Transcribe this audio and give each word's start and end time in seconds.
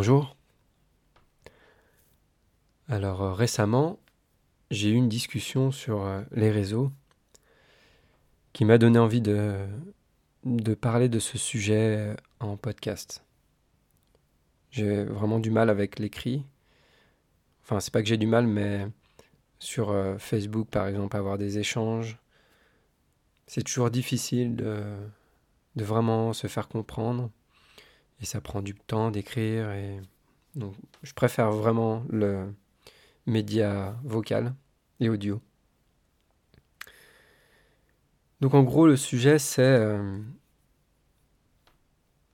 Bonjour. 0.00 0.34
Alors 2.88 3.20
euh, 3.20 3.34
récemment, 3.34 3.98
j'ai 4.70 4.88
eu 4.88 4.94
une 4.94 5.10
discussion 5.10 5.70
sur 5.72 6.06
euh, 6.06 6.22
les 6.32 6.50
réseaux 6.50 6.90
qui 8.54 8.64
m'a 8.64 8.78
donné 8.78 8.98
envie 8.98 9.20
de, 9.20 9.66
parler 10.80 11.10
de 11.10 11.18
ce 11.18 11.36
sujet 11.36 11.96
euh, 11.98 12.14
en 12.38 12.56
podcast. 12.56 13.26
J'ai 14.70 15.04
vraiment 15.04 15.38
du 15.38 15.50
mal 15.50 15.68
avec 15.68 15.98
l'écrit. 15.98 16.46
Enfin, 17.62 17.78
c'est 17.78 17.92
pas 17.92 18.00
que 18.00 18.08
j'ai 18.08 18.16
du 18.16 18.26
mal, 18.26 18.46
mais 18.46 18.86
sur 19.58 19.94
Facebook, 20.18 20.68
par 20.70 20.86
exemple, 20.86 21.14
avoir 21.14 21.36
des 21.36 21.58
échanges, 21.58 22.16
c'est 23.46 23.64
toujours 23.64 23.90
difficile 23.90 24.56
de 24.56 25.84
vraiment 25.84 26.32
se 26.32 26.46
faire 26.46 26.68
comprendre 26.68 27.30
et 28.20 28.24
ça 28.24 28.40
prend 28.40 28.62
du 28.62 28.74
temps 28.74 29.10
d'écrire 29.10 29.70
et 29.72 30.00
donc 30.54 30.74
je 31.02 31.12
préfère 31.12 31.50
vraiment 31.52 32.04
le 32.10 32.52
média 33.26 33.96
vocal 34.04 34.54
et 35.00 35.08
audio. 35.08 35.40
Donc 38.40 38.54
en 38.54 38.62
gros 38.62 38.86
le 38.86 38.96
sujet 38.96 39.38
c'est 39.38 39.62
euh, 39.62 40.18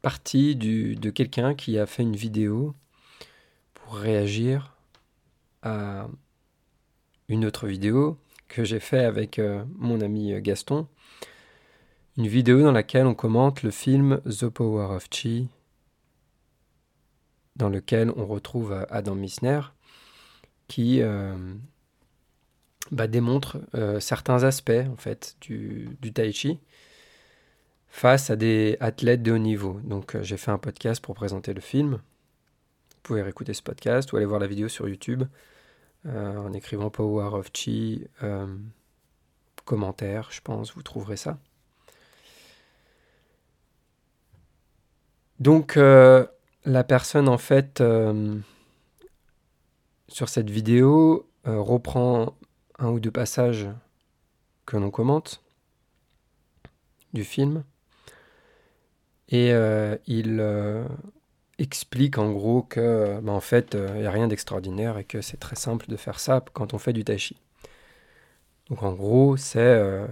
partie 0.03 0.57
du, 0.57 0.97
de 0.97 1.11
quelqu'un 1.11 1.55
qui 1.55 1.79
a 1.79 1.87
fait 1.87 2.03
une 2.03 2.17
vidéo 2.17 2.75
pour 3.75 3.97
réagir 3.97 4.77
à 5.63 6.09
une 7.29 7.45
autre 7.45 7.67
vidéo 7.67 8.19
que 8.49 8.65
j'ai 8.65 8.81
fait 8.81 9.05
avec 9.05 9.39
euh, 9.39 9.65
mon 9.75 10.01
ami 10.01 10.41
Gaston. 10.41 10.87
Une 12.17 12.29
vidéo 12.29 12.63
dans 12.63 12.73
laquelle 12.73 13.07
on 13.07 13.15
commente 13.15 13.63
le 13.63 13.71
film 13.71 14.21
The 14.25 14.49
Power 14.49 14.95
of 14.95 15.09
Chi 15.11 15.49
dans 17.57 17.69
lequel 17.69 18.13
on 18.17 18.27
retrouve 18.27 18.73
euh, 18.73 18.85
Adam 18.91 19.15
Misner, 19.15 19.61
qui 20.69 21.01
euh, 21.01 21.35
bah, 22.91 23.07
démontre 23.07 23.59
euh, 23.75 23.99
certains 23.99 24.45
aspects 24.45 24.71
en 24.71 24.97
fait 24.97 25.37
du, 25.41 25.97
tai 26.15 26.33
chi 26.33 26.59
face 27.89 28.31
à 28.31 28.37
des 28.37 28.77
athlètes 28.81 29.23
de 29.23 29.33
haut 29.33 29.39
niveau. 29.39 29.81
Donc 29.85 30.21
j'ai 30.21 30.37
fait 30.37 30.51
un 30.51 30.59
podcast 30.59 31.03
pour 31.03 31.15
présenter 31.15 31.55
le 31.55 31.61
film. 31.61 31.93
Vous 31.93 33.03
pouvez 33.03 33.23
réécouter 33.23 33.55
ce 33.55 33.63
podcast 33.63 34.13
ou 34.13 34.17
aller 34.17 34.27
voir 34.27 34.41
la 34.41 34.47
vidéo 34.47 34.69
sur 34.69 34.89
YouTube 34.89 35.25
en 36.05 36.53
écrivant 36.53 36.91
Power 36.91 37.31
of 37.37 37.51
Chi 37.53 38.07
commentaire, 39.65 40.29
je 40.31 40.41
pense, 40.41 40.73
vous 40.75 40.83
trouverez 40.83 41.17
ça. 41.17 41.39
Donc 45.41 45.79
la 46.67 46.85
personne, 46.85 47.29
en 47.29 47.39
fait, 47.39 47.81
euh, 47.81 48.37
sur 50.09 50.29
cette 50.29 50.51
vidéo, 50.51 51.29
euh, 51.47 51.61
reprend 51.61 52.35
un 52.79 52.89
ou 52.91 53.01
deux 53.01 53.13
passages 53.13 53.69
que 54.67 54.77
l'on 54.77 54.91
commente 54.91 55.43
du 57.15 57.25
film. 57.25 57.65
Et 59.29 59.53
euh, 59.53 59.97
il 60.07 60.43
explique 61.59 62.19
en 62.19 62.33
gros 62.33 62.63
que, 62.63 63.21
bah, 63.21 63.33
en 63.33 63.41
fait, 63.41 63.75
il 63.75 64.01
n'y 64.01 64.07
a 64.07 64.11
rien 64.11 64.29
d'extraordinaire 64.29 64.99
et 64.99 65.05
que 65.05 65.21
c'est 65.21 65.39
très 65.39 65.57
simple 65.57 65.87
de 65.89 65.97
faire 65.97 66.21
ça 66.21 66.45
quand 66.53 66.75
on 66.75 66.79
fait 66.79 66.93
du 66.93 67.05
tai 67.05 67.19
chi. 67.19 67.41
Donc 68.69 68.83
en 68.83 68.93
gros, 68.93 69.37
c'est 69.37 70.07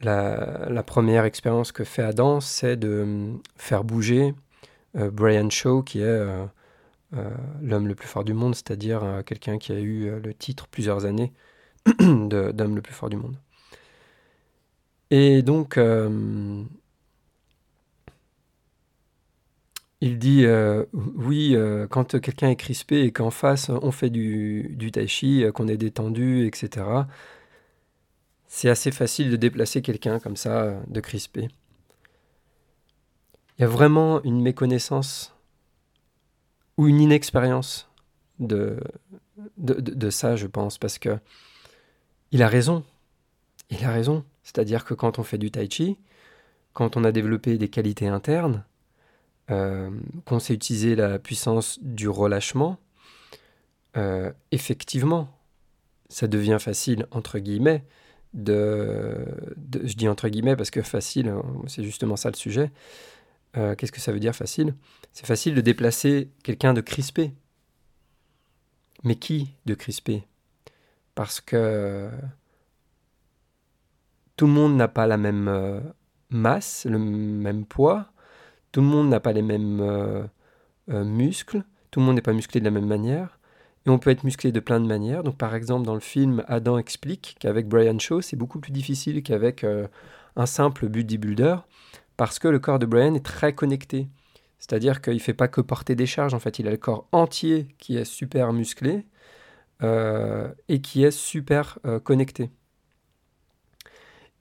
la, 0.00 0.82
première 0.84 1.24
expérience 1.24 1.72
que 1.72 1.84
fait 1.84 2.02
Adam, 2.02 2.40
c'est 2.40 2.76
de 2.76 3.34
faire 3.56 3.84
bouger 3.84 4.34
Brian 4.94 5.48
Shaw, 5.50 5.82
qui 5.82 6.00
est 6.00 6.02
euh, 6.02 6.44
euh, 7.14 7.30
l'homme 7.62 7.88
le 7.88 7.94
plus 7.94 8.08
fort 8.08 8.24
du 8.24 8.34
monde, 8.34 8.54
c'est-à-dire 8.54 9.22
quelqu'un 9.26 9.58
qui 9.58 9.72
a 9.72 9.80
eu 9.80 10.20
le 10.20 10.34
titre 10.34 10.68
plusieurs 10.68 11.04
années 11.04 11.32
d'homme 12.00 12.76
le 12.76 12.82
plus 12.82 12.94
fort 12.94 13.10
du 13.10 13.16
monde. 13.16 13.36
Et 15.10 15.42
donc, 15.42 15.78
il 20.00 20.18
dit 20.18 20.46
oui, 20.92 21.56
quand 21.90 22.20
quelqu'un 22.20 22.50
est 22.50 22.56
crispé 22.56 23.02
et 23.02 23.12
qu'en 23.12 23.30
face 23.30 23.68
on 23.70 23.92
fait 23.92 24.10
du, 24.10 24.74
du 24.76 24.90
qu'on 25.52 25.68
est 25.68 25.76
détendu, 25.76 26.46
etc., 26.46 26.86
c'est 28.48 28.68
assez 28.68 28.90
facile 28.92 29.30
de 29.30 29.36
déplacer 29.36 29.82
quelqu'un 29.82 30.18
comme 30.18 30.36
ça, 30.36 30.80
de 30.86 31.00
crispé. 31.00 31.48
Y 33.62 33.64
a 33.64 33.68
vraiment 33.68 34.20
une 34.24 34.42
méconnaissance 34.42 35.32
ou 36.76 36.88
une 36.88 37.00
inexpérience 37.00 37.88
de, 38.40 38.80
de, 39.56 40.10
ça, 40.10 40.34
je 40.34 40.48
pense, 40.48 40.78
parce 40.78 40.98
que 40.98 41.16
il 42.32 42.42
a 42.42 42.48
raison. 42.48 42.82
Il 43.70 43.84
a 43.84 43.92
raison. 43.92 44.24
C'est-à-dire 44.42 44.84
que 44.84 44.94
quand 44.94 45.20
on 45.20 45.22
fait 45.22 45.38
du 45.38 45.52
tai 45.52 45.70
chi, 45.70 45.96
quand 46.72 46.96
on 46.96 47.04
a 47.04 47.12
développé 47.12 47.56
des 47.56 47.68
qualités 47.68 48.08
internes, 48.08 48.64
euh, 49.52 49.90
qu'on 50.24 50.40
sait 50.40 50.54
utiliser 50.54 50.96
la 50.96 51.20
puissance 51.20 51.78
du 51.82 52.08
relâchement, 52.08 52.80
euh, 53.96 54.32
effectivement, 54.50 55.28
ça 56.08 56.26
devient 56.26 56.58
facile, 56.58 57.06
entre 57.12 57.38
guillemets, 57.38 57.84
de, 58.34 59.24
Je 59.84 59.94
dis 59.94 60.08
entre 60.08 60.28
guillemets 60.28 60.56
parce 60.56 60.70
que 60.72 60.82
facile, 60.82 61.32
c'est 61.68 61.84
justement 61.84 62.16
ça 62.16 62.28
le 62.28 62.34
sujet, 62.34 62.72
euh, 63.56 63.74
qu'est-ce 63.74 63.92
que 63.92 64.00
ça 64.00 64.12
veut 64.12 64.20
dire 64.20 64.34
facile? 64.34 64.74
C'est 65.12 65.26
facile 65.26 65.54
de 65.54 65.60
déplacer 65.60 66.30
quelqu'un 66.42 66.72
de 66.72 66.80
crispé. 66.80 67.32
Mais 69.04 69.16
qui 69.16 69.50
de 69.66 69.74
crispé? 69.74 70.26
Parce 71.14 71.40
que 71.40 72.10
tout 74.36 74.46
le 74.46 74.52
monde 74.52 74.76
n'a 74.76 74.88
pas 74.88 75.06
la 75.06 75.18
même 75.18 75.48
euh, 75.48 75.80
masse, 76.30 76.86
le 76.88 76.98
même 76.98 77.66
poids, 77.66 78.12
tout 78.70 78.80
le 78.80 78.86
monde 78.86 79.10
n'a 79.10 79.20
pas 79.20 79.32
les 79.32 79.42
mêmes 79.42 79.80
euh, 79.80 80.24
muscles, 80.88 81.64
tout 81.90 82.00
le 82.00 82.06
monde 82.06 82.14
n'est 82.14 82.22
pas 82.22 82.32
musclé 82.32 82.60
de 82.60 82.64
la 82.64 82.70
même 82.70 82.86
manière, 82.86 83.38
et 83.84 83.90
on 83.90 83.98
peut 83.98 84.10
être 84.10 84.24
musclé 84.24 84.50
de 84.50 84.60
plein 84.60 84.80
de 84.80 84.86
manières. 84.86 85.24
Donc 85.24 85.36
par 85.36 85.54
exemple 85.54 85.84
dans 85.84 85.94
le 85.94 86.00
film, 86.00 86.42
Adam 86.48 86.78
explique 86.78 87.36
qu'avec 87.38 87.68
Brian 87.68 87.98
Shaw, 87.98 88.22
c'est 88.22 88.36
beaucoup 88.36 88.60
plus 88.60 88.72
difficile 88.72 89.22
qu'avec 89.22 89.66
un 90.36 90.46
simple 90.46 90.88
bodybuilder 90.88 91.56
parce 92.22 92.38
que 92.38 92.46
le 92.46 92.60
corps 92.60 92.78
de 92.78 92.86
Brian 92.86 93.14
est 93.14 93.24
très 93.24 93.52
connecté. 93.52 94.06
C'est-à-dire 94.60 95.02
qu'il 95.02 95.14
ne 95.14 95.18
fait 95.18 95.34
pas 95.34 95.48
que 95.48 95.60
porter 95.60 95.96
des 95.96 96.06
charges, 96.06 96.34
en 96.34 96.38
fait, 96.38 96.60
il 96.60 96.68
a 96.68 96.70
le 96.70 96.76
corps 96.76 97.08
entier 97.10 97.66
qui 97.78 97.96
est 97.96 98.04
super 98.04 98.52
musclé 98.52 99.04
euh, 99.82 100.46
et 100.68 100.80
qui 100.80 101.02
est 101.02 101.10
super 101.10 101.80
euh, 101.84 101.98
connecté. 101.98 102.52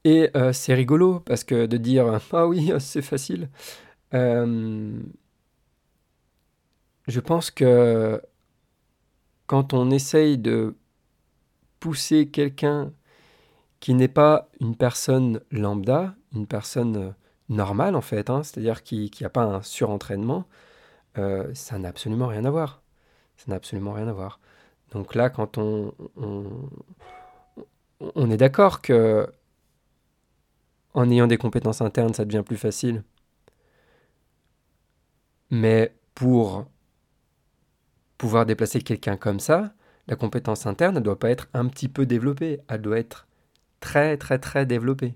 Et 0.03 0.29
euh, 0.35 0.53
c'est 0.53 0.75
rigolo 0.75 1.21
parce 1.21 1.43
que 1.43 1.65
de 1.65 1.77
dire 1.77 2.19
ah 2.33 2.45
oui, 2.45 2.71
c'est 2.79 3.01
facile. 3.01 3.49
je 4.11 4.99
pense 7.19 7.49
que 7.49 8.21
quand 9.47 9.73
on 9.73 9.89
essaye 9.89 10.37
de 10.37 10.75
pousser 11.79 12.27
quelqu'un 12.27 12.93
qui 13.79 13.95
n'est 13.95 14.07
pas 14.07 14.49
une 14.59 14.75
personne 14.75 15.41
lambda, 15.49 16.13
une 16.35 16.45
personne 16.45 17.15
normal 17.51 17.95
en 17.95 18.01
fait, 18.01 18.29
hein, 18.29 18.43
c'est-à-dire 18.43 18.83
qu'il 18.83 19.11
n'y 19.19 19.25
a 19.25 19.29
pas 19.29 19.43
un 19.43 19.61
surentraînement, 19.61 20.45
euh, 21.17 21.53
ça 21.53 21.77
n'a 21.77 21.89
absolument 21.89 22.27
rien 22.27 22.45
à 22.45 22.51
voir. 22.51 22.81
Ça 23.37 23.45
n'a 23.47 23.55
absolument 23.55 23.93
rien 23.93 24.07
à 24.07 24.13
voir. 24.13 24.39
Donc 24.91 25.15
là, 25.15 25.29
quand 25.29 25.57
on, 25.57 25.93
on, 28.15 28.29
est 28.29 28.37
d'accord 28.37 28.81
que 28.81 29.27
en 30.93 31.09
ayant 31.09 31.27
des 31.27 31.37
compétences 31.37 31.81
internes, 31.81 32.13
ça 32.13 32.25
devient 32.25 32.43
plus 32.45 32.57
facile. 32.57 33.03
Mais 35.49 35.95
pour 36.15 36.65
pouvoir 38.17 38.45
déplacer 38.45 38.81
quelqu'un 38.81 39.17
comme 39.17 39.39
ça, 39.39 39.73
la 40.07 40.15
compétence 40.15 40.65
interne 40.65 40.95
ne 40.95 40.99
doit 40.99 41.19
pas 41.19 41.29
être 41.29 41.47
un 41.53 41.67
petit 41.67 41.87
peu 41.89 42.05
développée, 42.05 42.59
elle 42.67 42.81
doit 42.81 42.99
être 42.99 43.27
très 43.79 44.17
très 44.17 44.39
très 44.39 44.65
développée. 44.65 45.15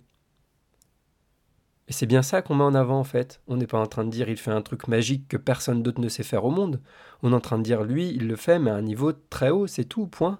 Et 1.87 1.93
c'est 1.93 2.07
bien 2.07 2.23
ça 2.23 2.41
qu'on 2.41 2.55
met 2.55 2.63
en 2.63 2.73
avant 2.73 2.99
en 2.99 3.03
fait. 3.03 3.41
On 3.47 3.57
n'est 3.57 3.67
pas 3.67 3.79
en 3.79 3.85
train 3.85 4.03
de 4.05 4.09
dire 4.09 4.29
il 4.29 4.37
fait 4.37 4.51
un 4.51 4.61
truc 4.61 4.87
magique 4.87 5.27
que 5.27 5.37
personne 5.37 5.83
d'autre 5.83 6.01
ne 6.01 6.09
sait 6.09 6.23
faire 6.23 6.45
au 6.45 6.51
monde. 6.51 6.81
On 7.21 7.31
est 7.31 7.35
en 7.35 7.39
train 7.39 7.57
de 7.57 7.63
dire 7.63 7.83
lui, 7.83 8.09
il 8.09 8.27
le 8.27 8.35
fait, 8.35 8.59
mais 8.59 8.71
à 8.71 8.75
un 8.75 8.81
niveau 8.81 9.13
très 9.13 9.49
haut, 9.51 9.67
c'est 9.67 9.85
tout, 9.85 10.07
point. 10.07 10.39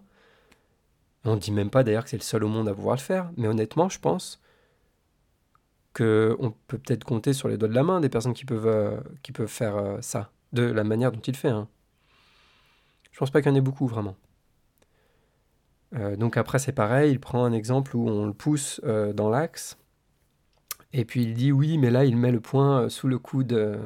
on 1.23 1.35
ne 1.35 1.39
dit 1.39 1.51
même 1.51 1.69
pas 1.69 1.83
d'ailleurs 1.83 2.03
que 2.03 2.09
c'est 2.09 2.17
le 2.17 2.23
seul 2.23 2.43
au 2.43 2.47
monde 2.47 2.67
à 2.69 2.73
pouvoir 2.73 2.95
le 2.95 3.01
faire. 3.01 3.31
Mais 3.37 3.47
honnêtement, 3.47 3.89
je 3.89 3.99
pense 3.99 4.41
qu'on 5.95 6.53
peut 6.67 6.77
peut-être 6.77 7.05
compter 7.05 7.33
sur 7.33 7.47
les 7.47 7.57
doigts 7.57 7.69
de 7.69 7.75
la 7.75 7.83
main 7.83 8.01
des 8.01 8.09
personnes 8.09 8.33
qui 8.33 8.45
peuvent, 8.45 8.67
euh, 8.67 9.47
faire 9.47 9.77
euh, 9.77 9.97
ça, 10.01 10.31
de 10.51 10.63
la 10.63 10.83
manière 10.83 11.11
dont 11.11 11.21
il 11.21 11.35
fait. 11.35 11.49
Hein. 11.49 11.67
Je 13.11 13.19
pense 13.19 13.31
pas 13.31 13.41
qu'il 13.41 13.51
y 13.51 13.53
en 13.53 13.57
ait 13.57 13.61
beaucoup 13.61 13.87
vraiment. 13.87 14.15
Euh, 15.95 16.15
donc 16.17 16.37
après 16.37 16.59
c'est 16.59 16.73
pareil, 16.73 17.11
il 17.11 17.19
prend 17.19 17.45
un 17.45 17.53
exemple 17.53 17.95
où 17.95 18.09
on 18.09 18.25
le 18.25 18.33
pousse 18.33 18.81
dans 19.13 19.29
l'axe 19.29 19.77
et 20.95 21.05
puis 21.05 21.23
il 21.23 21.33
dit 21.33 21.51
oui, 21.51 21.77
mais 21.77 21.91
là 21.91 22.05
il 22.05 22.15
met 22.17 22.31
le 22.31 22.39
poing 22.39 22.83
euh, 22.83 22.89
sous 22.89 23.07
le 23.07 23.19
coude 23.19 23.53
euh, 23.53 23.85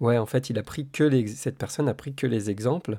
Ouais, 0.00 0.18
en 0.18 0.26
fait, 0.26 0.50
il 0.50 0.58
a 0.58 0.64
pris 0.64 0.88
que 0.88 1.26
cette 1.28 1.56
personne 1.56 1.88
a 1.88 1.94
pris 1.94 2.12
que 2.12 2.26
les 2.26 2.50
exemples, 2.50 2.98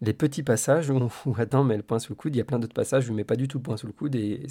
les 0.00 0.12
petits 0.14 0.44
passages 0.44 0.88
où, 0.90 1.10
où 1.26 1.34
Adam 1.36 1.64
met 1.64 1.76
le 1.76 1.82
point 1.82 1.98
sous 1.98 2.12
le 2.12 2.16
coude. 2.16 2.36
Il 2.36 2.38
y 2.38 2.40
a 2.40 2.44
plein 2.44 2.60
d'autres 2.60 2.74
passages 2.74 3.08
où 3.08 3.12
il 3.12 3.16
met 3.16 3.24
pas 3.24 3.34
du 3.34 3.48
tout 3.48 3.58
le 3.58 3.64
point 3.64 3.76
sous 3.76 3.88
le 3.88 3.92
coude 3.92 4.14
et 4.14 4.46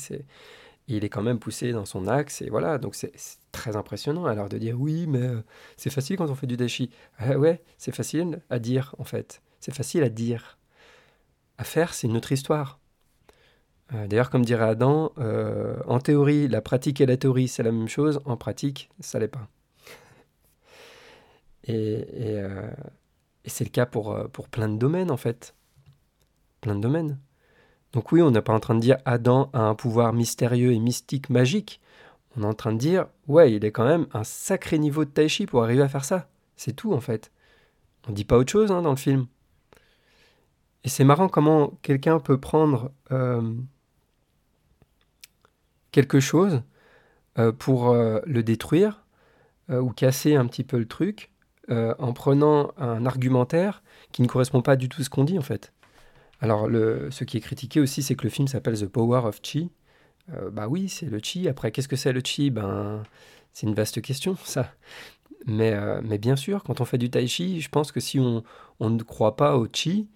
il 0.89 1.05
est 1.05 1.09
quand 1.09 1.21
même 1.21 1.39
poussé 1.39 1.71
dans 1.71 1.85
son 1.85 2.07
axe 2.07 2.41
et 2.41 2.49
voilà. 2.49 2.77
Donc 2.77 2.95
c'est 2.95 3.13
très 3.53 3.77
impressionnant 3.77 4.25
alors 4.25 4.49
de 4.49 4.57
dire 4.57 4.79
oui 4.79 5.07
mais 5.07 5.21
euh, 5.21 5.41
c'est 5.77 5.89
facile 5.89 6.17
quand 6.17 6.29
on 6.29 6.35
fait 6.35 6.47
du 6.47 6.57
dashi 6.57 6.89
ouais 7.37 7.63
c'est 7.77 7.95
facile 7.95 8.41
à 8.49 8.59
dire 8.59 8.93
en 8.99 9.05
fait. 9.05 9.41
C'est 9.61 9.73
facile 9.73 10.03
à 10.03 10.09
dire. 10.09 10.57
À 11.57 11.63
faire 11.63 11.93
c'est 11.93 12.07
une 12.07 12.17
autre 12.17 12.33
histoire 12.33 12.79
d'ailleurs 13.93 14.29
comme 14.29 14.45
dirait 14.45 14.65
Adam 14.65 15.11
euh, 15.17 15.75
en 15.87 15.99
théorie 15.99 16.47
la 16.47 16.61
pratique 16.61 17.01
et 17.01 17.05
la 17.05 17.17
théorie 17.17 17.47
c'est 17.47 17.63
la 17.63 17.71
même 17.71 17.87
chose 17.87 18.19
en 18.25 18.37
pratique 18.37 18.89
ça 18.99 19.19
l'est 19.19 19.27
pas 19.27 19.47
et, 21.65 22.33
et 23.45 23.49
c'est 23.49 23.63
le 23.63 23.69
cas 23.69 23.85
pour, 23.85 24.29
pour 24.31 24.49
plein 24.49 24.67
de 24.67 24.77
domaines 24.77 25.11
en 25.11 25.17
fait 25.17 25.55
plein 26.61 26.75
de 26.75 26.81
domaines 26.81 27.17
donc 27.93 28.11
oui, 28.11 28.21
on 28.21 28.31
n'est 28.31 28.41
pas 28.41 28.53
en 28.53 28.59
train 28.59 28.75
de 28.75 28.79
dire 28.79 28.97
Adam 29.05 29.49
a 29.53 29.61
un 29.61 29.75
pouvoir 29.75 30.13
mystérieux 30.13 30.71
et 30.73 30.79
mystique 30.79 31.29
magique. 31.29 31.79
On 32.35 32.41
est 32.41 32.47
en 32.47 32.53
train 32.55 32.73
de 32.73 32.79
dire, 32.79 33.05
ouais, 33.27 33.53
il 33.53 33.63
est 33.63 33.71
quand 33.71 33.85
même 33.85 34.07
un 34.13 34.23
sacré 34.23 34.79
niveau 34.79 35.05
de 35.05 35.11
tai 35.11 35.29
chi 35.29 35.45
pour 35.45 35.63
arriver 35.63 35.83
à 35.83 35.87
faire 35.87 36.03
ça. 36.03 36.27
C'est 36.55 36.75
tout 36.75 36.93
en 36.93 36.99
fait. 36.99 37.31
On 38.07 38.11
ne 38.11 38.15
dit 38.15 38.25
pas 38.25 38.37
autre 38.37 38.51
chose 38.51 38.71
hein, 38.71 38.81
dans 38.81 38.89
le 38.89 38.97
film. 38.97 39.27
Et 40.83 40.89
c'est 40.89 41.03
marrant 41.03 41.29
comment 41.29 41.73
quelqu'un 41.83 42.19
peut 42.19 42.39
prendre 42.39 42.91
euh, 43.11 43.53
quelque 45.93 46.19
chose 46.19 46.61
euh, 47.39 47.53
pour 47.53 47.91
euh, 47.91 48.19
le 48.25 48.43
détruire 48.43 48.99
ou 49.69 49.91
casser 49.91 50.35
un 50.35 50.45
petit 50.45 50.65
peu 50.65 50.77
le 50.77 50.85
truc 50.85 51.31
en 51.69 52.11
prenant 52.11 52.73
un 52.77 53.05
argumentaire 53.05 53.81
qui 54.11 54.21
ne 54.21 54.27
correspond 54.27 54.61
pas 54.61 54.75
du 54.75 54.89
tout 54.89 55.01
à 55.01 55.05
ce 55.05 55.09
qu'on 55.09 55.23
dit 55.23 55.39
en 55.39 55.41
fait. 55.41 55.71
Alors, 56.41 56.67
ce 56.67 57.23
qui 57.23 57.37
est 57.37 57.39
critiqué 57.39 57.79
aussi, 57.79 58.03
c'est 58.03 58.15
que 58.15 58.25
le 58.25 58.29
film 58.29 58.49
s'appelle 58.49 58.77
The 58.77 58.87
Power 58.87 59.21
of 59.23 59.39
Chi. 59.41 59.71
Euh, 60.31 60.49
bah 60.49 60.67
oui, 60.67 60.89
c'est 60.89 61.05
le 61.05 61.19
chi. 61.21 61.47
Après, 61.47 61.71
qu'est-ce 61.71 61.87
que 61.87 61.95
c'est 61.95 62.13
le 62.13 62.21
chi 62.23 62.49
Ben, 62.49 63.03
c'est 63.53 63.67
une 63.67 63.73
vaste 63.73 64.01
question, 64.01 64.35
ça. 64.43 64.71
Mais, 65.45 65.73
euh, 65.73 66.01
mais 66.03 66.17
bien 66.17 66.35
sûr, 66.35 66.63
quand 66.63 66.81
on 66.81 66.85
fait 66.85 66.97
du 66.97 67.09
tai 67.09 67.27
chi, 67.27 67.61
je 67.61 67.69
pense 67.69 67.91
que 67.91 67.99
si 67.99 68.19
on, 68.19 68.43
ne 68.79 69.03
croit 69.03 69.35
pas 69.35 69.57
au 69.57 69.67
chi, 69.71 70.09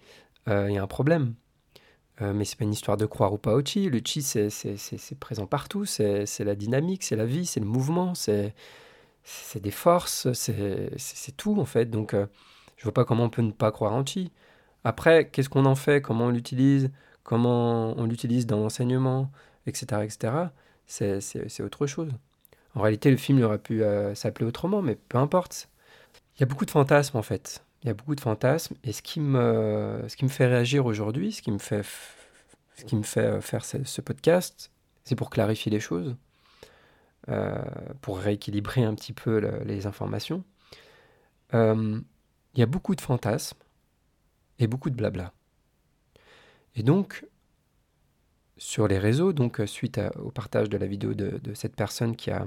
euh, 0.48 0.66
il 0.70 0.74
y 0.74 0.78
a 0.78 0.82
un 0.82 0.86
problème. 0.86 1.34
Mais 2.20 2.44
c'est 2.44 2.56
pas 2.56 2.64
une 2.64 2.72
histoire 2.72 2.96
de 2.96 3.06
croire 3.06 3.32
ou 3.32 3.38
pas 3.38 3.54
au 3.54 3.64
chi. 3.64 3.88
Le 3.88 4.00
chi, 4.04 4.22
c'est 4.22 5.18
présent 5.20 5.46
partout. 5.46 5.84
C'est 5.84 6.40
la 6.40 6.54
dynamique, 6.54 7.02
c'est 7.04 7.16
la 7.16 7.26
vie, 7.26 7.46
c'est 7.46 7.60
le 7.60 7.66
mouvement, 7.66 8.14
c'est 8.14 8.54
des 9.56 9.70
forces, 9.70 10.32
c'est 10.32 11.36
tout 11.36 11.58
en 11.58 11.64
fait. 11.64 11.86
Donc, 11.86 12.14
je 12.76 12.82
vois 12.82 12.94
pas 12.94 13.04
comment 13.04 13.24
on 13.24 13.30
peut 13.30 13.42
ne 13.42 13.52
pas 13.52 13.70
croire 13.72 13.92
en 13.92 14.04
chi. 14.04 14.32
Après, 14.84 15.28
qu'est-ce 15.28 15.48
qu'on 15.48 15.66
en 15.66 15.74
fait, 15.74 16.00
comment 16.00 16.26
on 16.26 16.30
l'utilise, 16.30 16.90
comment 17.24 17.94
on 17.98 18.04
l'utilise 18.06 18.46
dans 18.46 18.58
l'enseignement, 18.58 19.30
etc., 19.66 20.02
etc., 20.04 20.32
c'est 20.86 21.62
autre 21.62 21.86
chose. 21.86 22.10
En 22.74 22.80
réalité, 22.82 23.10
le 23.10 23.16
film 23.16 23.42
aurait 23.42 23.58
pu 23.58 23.82
euh, 23.82 24.14
s'appeler 24.14 24.46
autrement, 24.46 24.82
mais 24.82 24.94
peu 24.94 25.18
importe. 25.18 25.68
Il 26.36 26.40
y 26.40 26.42
a 26.44 26.46
beaucoup 26.46 26.64
de 26.64 26.70
fantasmes, 26.70 27.16
en 27.16 27.22
fait. 27.22 27.64
Il 27.82 27.86
y 27.86 27.90
a 27.90 27.94
beaucoup 27.94 28.14
de 28.14 28.20
fantasmes, 28.20 28.74
et 28.82 28.92
ce 28.92 29.02
qui 29.02 29.20
me, 29.20 30.04
ce 30.08 30.16
qui 30.16 30.24
me 30.24 30.30
fait 30.30 30.46
réagir 30.46 30.86
aujourd'hui, 30.86 31.32
ce 31.32 31.42
qui 31.42 31.52
me 31.52 31.58
fait, 31.58 31.86
ce 32.74 32.84
qui 32.84 32.96
me 32.96 33.04
fait 33.04 33.20
euh, 33.20 33.40
faire 33.40 33.64
ce, 33.64 34.00
podcast, 34.00 34.72
c'est 35.04 35.14
pour 35.14 35.30
clarifier 35.30 35.70
les 35.70 35.80
choses, 35.80 36.16
euh, 37.28 37.62
pour 38.00 38.18
rééquilibrer 38.18 38.82
un 38.82 38.94
petit 38.94 39.12
peu 39.12 39.38
les 39.64 39.86
informations. 39.86 40.44
il 41.52 42.02
y 42.56 42.62
a 42.62 42.66
beaucoup 42.66 42.96
de 42.96 43.00
fantasmes, 43.00 43.58
et 44.58 44.66
beaucoup 44.66 44.90
de 44.90 44.96
blabla. 44.96 45.32
Et 46.74 46.82
donc, 46.82 47.26
sur 48.56 48.88
les 48.88 48.98
réseaux, 48.98 49.32
donc 49.32 49.60
euh, 49.60 49.66
suite 49.66 50.00
au 50.16 50.30
partage 50.30 50.68
de 50.68 50.76
la 50.76 50.86
vidéo 50.86 51.14
de, 51.14 51.54
cette 51.54 51.76
personne 51.76 52.16
qui 52.16 52.30
a, 52.30 52.46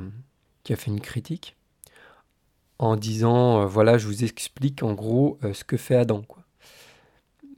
qui 0.63 0.73
a 0.73 0.75
fait 0.75 0.91
une 0.91 1.01
critique, 1.01 1.55
en 2.81 2.97
disant, 2.97 3.61
euh, 3.61 3.65
voilà, 3.65 3.97
je 3.97 4.07
vous 4.07 4.23
explique 4.23 4.83
en 4.83 4.93
gros 4.93 5.39
euh, 5.43 5.53
ce 5.53 5.63
que 5.63 5.77
fait 5.77 5.95
Adam. 5.95 6.21
Quoi. 6.27 6.43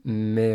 Mais 0.04 0.54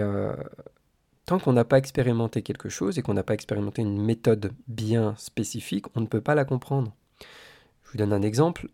tant 1.26 1.40
qu'on 1.40 1.54
n'a 1.54 1.66
pas 1.66 1.80
expérimenté 1.80 2.44
quelque 2.44 2.70
chose 2.70 3.00
et 3.00 3.02
qu'on 3.02 3.16
n'a 3.16 3.24
pas 3.24 3.34
expérimenté 3.34 3.82
une 3.82 4.00
méthode 4.00 4.52
bien 4.68 5.16
spécifique, 5.18 5.86
on 5.96 6.02
ne 6.02 6.06
peut 6.06 6.22
pas 6.22 6.36
la 6.36 6.46
comprendre. 6.46 6.94
Je 7.84 7.92
vous 7.92 7.98
donne 7.98 8.14
un 8.14 8.22
exemple. 8.22 8.68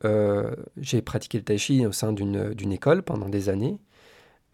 J'ai 0.76 1.02
pratiqué 1.02 1.38
le 1.38 1.46
tai 1.46 1.58
chi 1.58 1.86
au 1.86 1.94
sein 1.94 2.12
d'une 2.12 2.72
école 2.74 3.04
pendant 3.04 3.30
des 3.30 3.48
années. 3.48 3.80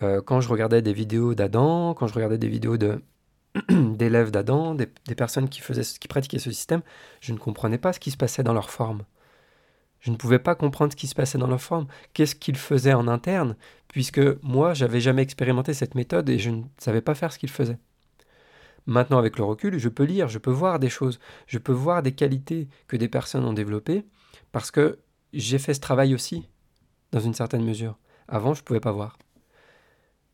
Euh, 0.04 0.22
quand 0.22 0.42
je 0.42 0.50
regardais 0.50 0.82
des 0.82 0.94
vidéos 0.94 1.36
d'Adam, 1.36 1.94
quand 1.94 2.08
je 2.08 2.14
regardais 2.14 2.38
des 2.38 2.48
vidéos 2.48 2.78
d'élèves 3.70 4.32
d'Adam, 4.32 4.76
des, 4.76 4.88
personnes 5.16 5.50
qui, 5.50 5.62
faisaient, 5.62 5.84
qui 6.00 6.08
pratiquaient 6.08 6.40
ce 6.40 6.52
système, 6.52 6.82
je 7.20 7.34
ne 7.34 7.38
comprenais 7.38 7.78
pas 7.78 7.94
ce 7.94 8.00
qui 8.00 8.12
se 8.12 8.18
passait 8.18 8.44
dans 8.44 8.54
leur 8.54 8.70
forme. 8.70 9.04
Je 10.02 10.12
ne 10.12 10.16
pouvais 10.16 10.40
pas 10.40 10.56
comprendre 10.56 10.92
ce 10.92 10.98
qui 10.98 11.08
se 11.08 11.16
passait 11.16 11.38
dans 11.38 11.48
leur 11.48 11.62
forme. 11.62 11.88
Qu'est-ce 12.14 12.36
qu'ils 12.36 12.58
faisaient 12.58 12.94
en 12.94 13.08
interne, 13.08 13.56
puisque 13.88 14.22
moi, 14.42 14.74
j'avais 14.74 15.00
jamais 15.00 15.22
expérimenté 15.22 15.74
cette 15.74 15.96
méthode 15.96 16.28
et 16.30 16.40
je 16.40 16.50
ne 16.50 16.64
savais 16.78 17.02
pas 17.02 17.16
faire 17.16 17.32
ce 17.32 17.40
qu'ils 17.40 17.52
faisaient. 17.52 17.78
Maintenant, 18.88 19.20
avec 19.20 19.38
le 19.38 19.44
recul, 19.44 19.78
je 19.78 19.90
peux 19.90 20.04
lire, 20.04 20.28
je 20.28 20.40
peux 20.40 20.52
voir 20.52 20.80
des 20.80 20.90
choses, 20.90 21.20
je 21.46 21.60
peux 21.60 21.72
voir 21.72 22.02
des 22.02 22.14
qualités 22.14 22.68
que 22.88 22.98
des 22.98 23.08
personnes 23.08 23.46
ont 23.46 23.54
développées, 23.54 24.04
parce 24.52 24.72
que 24.72 24.98
j'ai 25.34 25.60
fait 25.60 25.76
ce 25.76 25.80
travail 25.80 26.16
aussi, 26.16 26.50
dans 27.12 27.20
une 27.20 27.36
certaine 27.36 27.64
mesure. 27.64 27.98
Avant, 28.28 28.56
je 28.56 28.62
ne 28.62 28.66
pouvais 28.66 28.80
pas 28.80 28.92
voir. 28.92 29.20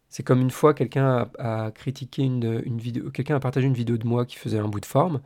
C'est 0.07 0.23
comme 0.23 0.39
une 0.39 0.51
fois 0.51 0.73
quelqu'un 0.73 1.29
a, 1.37 1.71
critiqué 1.71 2.23
une, 2.23 2.61
vidéo, 2.77 3.11
quelqu'un 3.11 3.35
a 3.35 3.39
partagé 3.41 3.67
une 3.67 3.73
vidéo 3.73 3.97
de 3.97 4.07
moi 4.07 4.25
qui 4.25 4.37
faisait 4.37 4.59
un 4.59 4.69
bout 4.69 4.79
de 4.79 4.85
forme, 4.85 5.19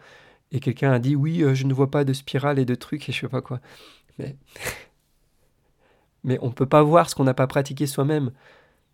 et 0.52 0.60
quelqu'un 0.60 0.92
a 0.92 1.00
dit 1.00 1.16
oui, 1.16 1.44
euh, 1.44 1.54
je 1.54 1.66
ne 1.66 1.74
vois 1.74 1.92
pas 1.92 2.04
de 2.04 2.14
spirale 2.14 2.60
et 2.60 2.66
de 2.66 2.76
trucs 2.76 3.08
et 3.08 3.12
je 3.12 3.22
sais 3.22 3.28
pas 3.30 3.42
quoi. 3.42 3.62
Mais, 6.24 6.38
on 6.42 6.48
ne 6.48 6.54
peut 6.54 6.68
pas 6.68 6.84
voir 6.84 7.10
ce 7.10 7.16
qu'on 7.16 7.24
n'a 7.24 7.34
pas 7.34 7.48
pratiqué 7.48 7.88
soi-même. 7.88 8.32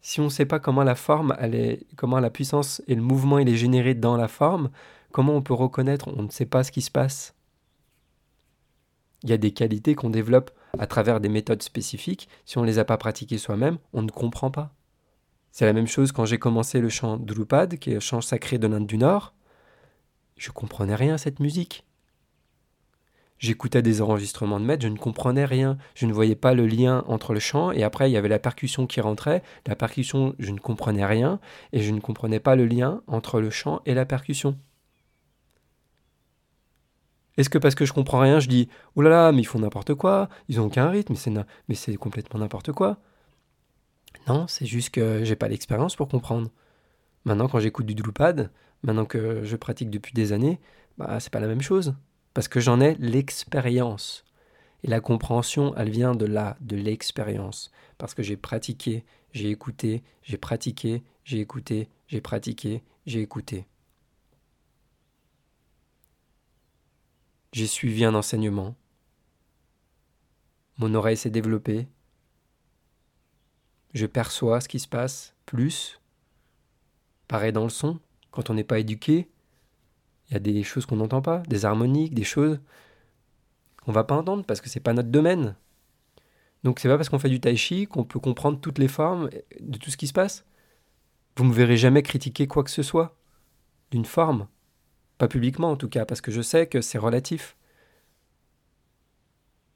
Si 0.01 0.21
on 0.21 0.25
ne 0.25 0.29
sait 0.29 0.45
pas 0.45 0.59
comment 0.59 0.83
la 0.83 0.95
forme, 0.95 1.35
elle 1.39 1.55
est, 1.55 1.85
comment 1.95 2.19
la 2.19 2.29
puissance 2.29 2.81
et 2.87 2.95
le 2.95 3.01
mouvement 3.01 3.39
il 3.39 3.49
est 3.49 3.57
généré 3.57 3.93
dans 3.93 4.15
la 4.15 4.27
forme, 4.27 4.69
comment 5.11 5.35
on 5.35 5.41
peut 5.41 5.53
reconnaître? 5.53 6.07
On 6.15 6.23
ne 6.23 6.29
sait 6.29 6.45
pas 6.45 6.63
ce 6.63 6.71
qui 6.71 6.81
se 6.81 6.91
passe. 6.91 7.33
Il 9.23 9.29
y 9.29 9.33
a 9.33 9.37
des 9.37 9.51
qualités 9.51 9.95
qu'on 9.95 10.09
développe 10.09 10.51
à 10.77 10.87
travers 10.87 11.19
des 11.19 11.29
méthodes 11.29 11.63
spécifiques. 11.63 12.29
Si 12.45 12.57
on 12.57 12.61
ne 12.61 12.67
les 12.67 12.79
a 12.79 12.85
pas 12.85 12.97
pratiquées 12.97 13.39
soi-même, 13.39 13.79
on 13.93 14.03
ne 14.03 14.11
comprend 14.11 14.51
pas. 14.51 14.73
C'est 15.51 15.65
la 15.65 15.73
même 15.73 15.87
chose 15.87 16.11
quand 16.11 16.25
j'ai 16.25 16.37
commencé 16.37 16.79
le 16.79 16.89
chant 16.89 17.17
Drupad, 17.17 17.79
qui 17.79 17.89
est 17.89 17.95
le 17.95 17.99
chant 17.99 18.21
sacré 18.21 18.59
de 18.59 18.67
l'Inde 18.67 18.85
du 18.85 18.99
Nord. 18.99 19.33
Je 20.35 20.51
comprenais 20.51 20.93
rien 20.93 21.15
à 21.15 21.17
cette 21.17 21.39
musique. 21.39 21.86
J'écoutais 23.39 23.81
des 23.81 24.01
enregistrements 24.01 24.59
de 24.59 24.65
maîtres, 24.65 24.83
je 24.83 24.87
ne 24.87 24.97
comprenais 24.97 25.45
rien. 25.45 25.77
Je 25.93 26.05
ne 26.05 26.13
voyais 26.13 26.35
pas 26.35 26.53
le 26.53 26.65
lien 26.65 27.03
entre 27.07 27.33
le 27.33 27.39
chant 27.39 27.71
et 27.71 27.83
après 27.83 28.09
il 28.09 28.13
y 28.13 28.17
avait 28.17 28.29
la 28.29 28.39
percussion 28.39 28.87
qui 28.87 28.99
rentrait. 28.99 29.43
La 29.65 29.75
percussion, 29.75 30.35
je 30.39 30.51
ne 30.51 30.59
comprenais 30.59 31.05
rien 31.05 31.39
et 31.71 31.81
je 31.81 31.91
ne 31.91 31.99
comprenais 31.99 32.39
pas 32.39 32.55
le 32.55 32.65
lien 32.65 33.01
entre 33.07 33.39
le 33.39 33.49
chant 33.49 33.81
et 33.85 33.93
la 33.93 34.05
percussion. 34.05 34.57
Est-ce 37.37 37.51
que 37.51 37.59
parce 37.59 37.75
que 37.75 37.85
je 37.85 37.93
comprends 37.93 38.19
rien, 38.19 38.39
je 38.39 38.49
dis 38.49 38.67
Oh 38.95 39.01
là 39.01 39.09
là, 39.11 39.31
mais 39.31 39.41
ils 39.41 39.45
font 39.45 39.59
n'importe 39.59 39.93
quoi, 39.93 40.27
ils 40.49 40.59
ont 40.59 40.65
aucun 40.65 40.89
rythme, 40.89 41.13
mais 41.67 41.75
c'est 41.75 41.95
complètement 41.95 42.39
n'importe 42.39 42.71
quoi 42.71 42.97
non, 44.27 44.45
c'est 44.47 44.65
juste 44.65 44.89
que 44.89 45.23
j'ai 45.23 45.35
pas 45.35 45.47
l'expérience 45.47 45.95
pour 45.95 46.07
comprendre. 46.09 46.49
Maintenant, 47.25 47.47
quand 47.47 47.59
j'écoute 47.59 47.85
du 47.85 47.95
Drupad, 47.95 48.51
maintenant 48.83 49.05
que 49.05 49.43
je 49.43 49.55
pratique 49.55 49.89
depuis 49.89 50.13
des 50.13 50.33
années, 50.33 50.59
bah 50.97 51.19
c'est 51.19 51.31
pas 51.31 51.39
la 51.39 51.47
même 51.47 51.61
chose. 51.61 51.95
Parce 52.37 52.47
que 52.47 52.59
j'en 52.59 52.79
ai 52.81 52.93
l'expérience. 52.99 54.23
Et 54.83 54.87
la 54.87 54.99
compréhension, 54.99 55.75
elle 55.75 55.89
vient 55.89 56.13
de 56.13 56.27
là, 56.27 56.55
de 56.61 56.75
l'expérience. 56.75 57.71
Parce 57.97 58.13
que 58.13 58.21
j'ai 58.21 58.37
pratiqué, 58.37 59.05
j'ai 59.31 59.49
écouté, 59.49 60.03
j'ai 60.21 60.37
pratiqué, 60.37 61.01
j'ai 61.23 61.39
écouté, 61.39 61.89
j'ai 62.07 62.21
pratiqué, 62.21 62.83
j'ai 63.07 63.23
écouté. 63.23 63.65
J'ai 67.53 67.65
suivi 67.65 68.05
un 68.05 68.13
enseignement. 68.13 68.75
Mon 70.77 70.93
oreille 70.93 71.17
s'est 71.17 71.31
développée, 71.31 71.87
je 73.95 74.05
perçois 74.05 74.61
ce 74.61 74.67
qui 74.67 74.79
se 74.79 74.87
passe 74.87 75.33
plus. 75.47 75.99
Pareil 77.27 77.51
dans 77.51 77.63
le 77.63 77.71
son, 77.71 77.99
quand 78.29 78.51
on 78.51 78.53
n'est 78.53 78.63
pas 78.63 78.77
éduqué, 78.77 79.27
il 80.29 80.33
y 80.33 80.35
a 80.37 80.39
des 80.39 80.63
choses 80.63 80.85
qu'on 80.85 80.97
n'entend 80.97 81.21
pas, 81.21 81.39
des 81.47 81.65
harmoniques, 81.65 82.13
des 82.13 82.23
choses 82.23 82.59
qu'on 83.83 83.91
va 83.91 84.03
pas 84.03 84.15
entendre 84.15 84.43
parce 84.45 84.61
que 84.61 84.69
c'est 84.69 84.79
pas 84.79 84.93
notre 84.93 85.09
domaine. 85.09 85.55
Donc 86.63 86.79
c'est 86.79 86.89
pas 86.89 86.97
parce 86.97 87.09
qu'on 87.09 87.19
fait 87.19 87.29
du 87.29 87.39
tai 87.39 87.55
chi 87.55 87.87
qu'on 87.87 88.03
peut 88.03 88.19
comprendre 88.19 88.59
toutes 88.59 88.79
les 88.79 88.87
formes 88.87 89.29
de 89.59 89.77
tout 89.77 89.89
ce 89.89 89.97
qui 89.97 90.07
se 90.07 90.13
passe. 90.13 90.45
Vous 91.37 91.45
me 91.45 91.53
verrez 91.53 91.77
jamais 91.77 92.03
critiquer 92.03 92.47
quoi 92.47 92.63
que 92.63 92.71
ce 92.71 92.83
soit 92.83 93.15
d'une 93.91 94.05
forme, 94.05 94.47
pas 95.17 95.27
publiquement 95.27 95.71
en 95.71 95.77
tout 95.77 95.87
cas, 95.87 96.05
parce 96.05 96.19
que 96.19 96.31
je 96.31 96.41
sais 96.41 96.67
que 96.67 96.81
c'est 96.81 96.97
relatif. 96.97 97.55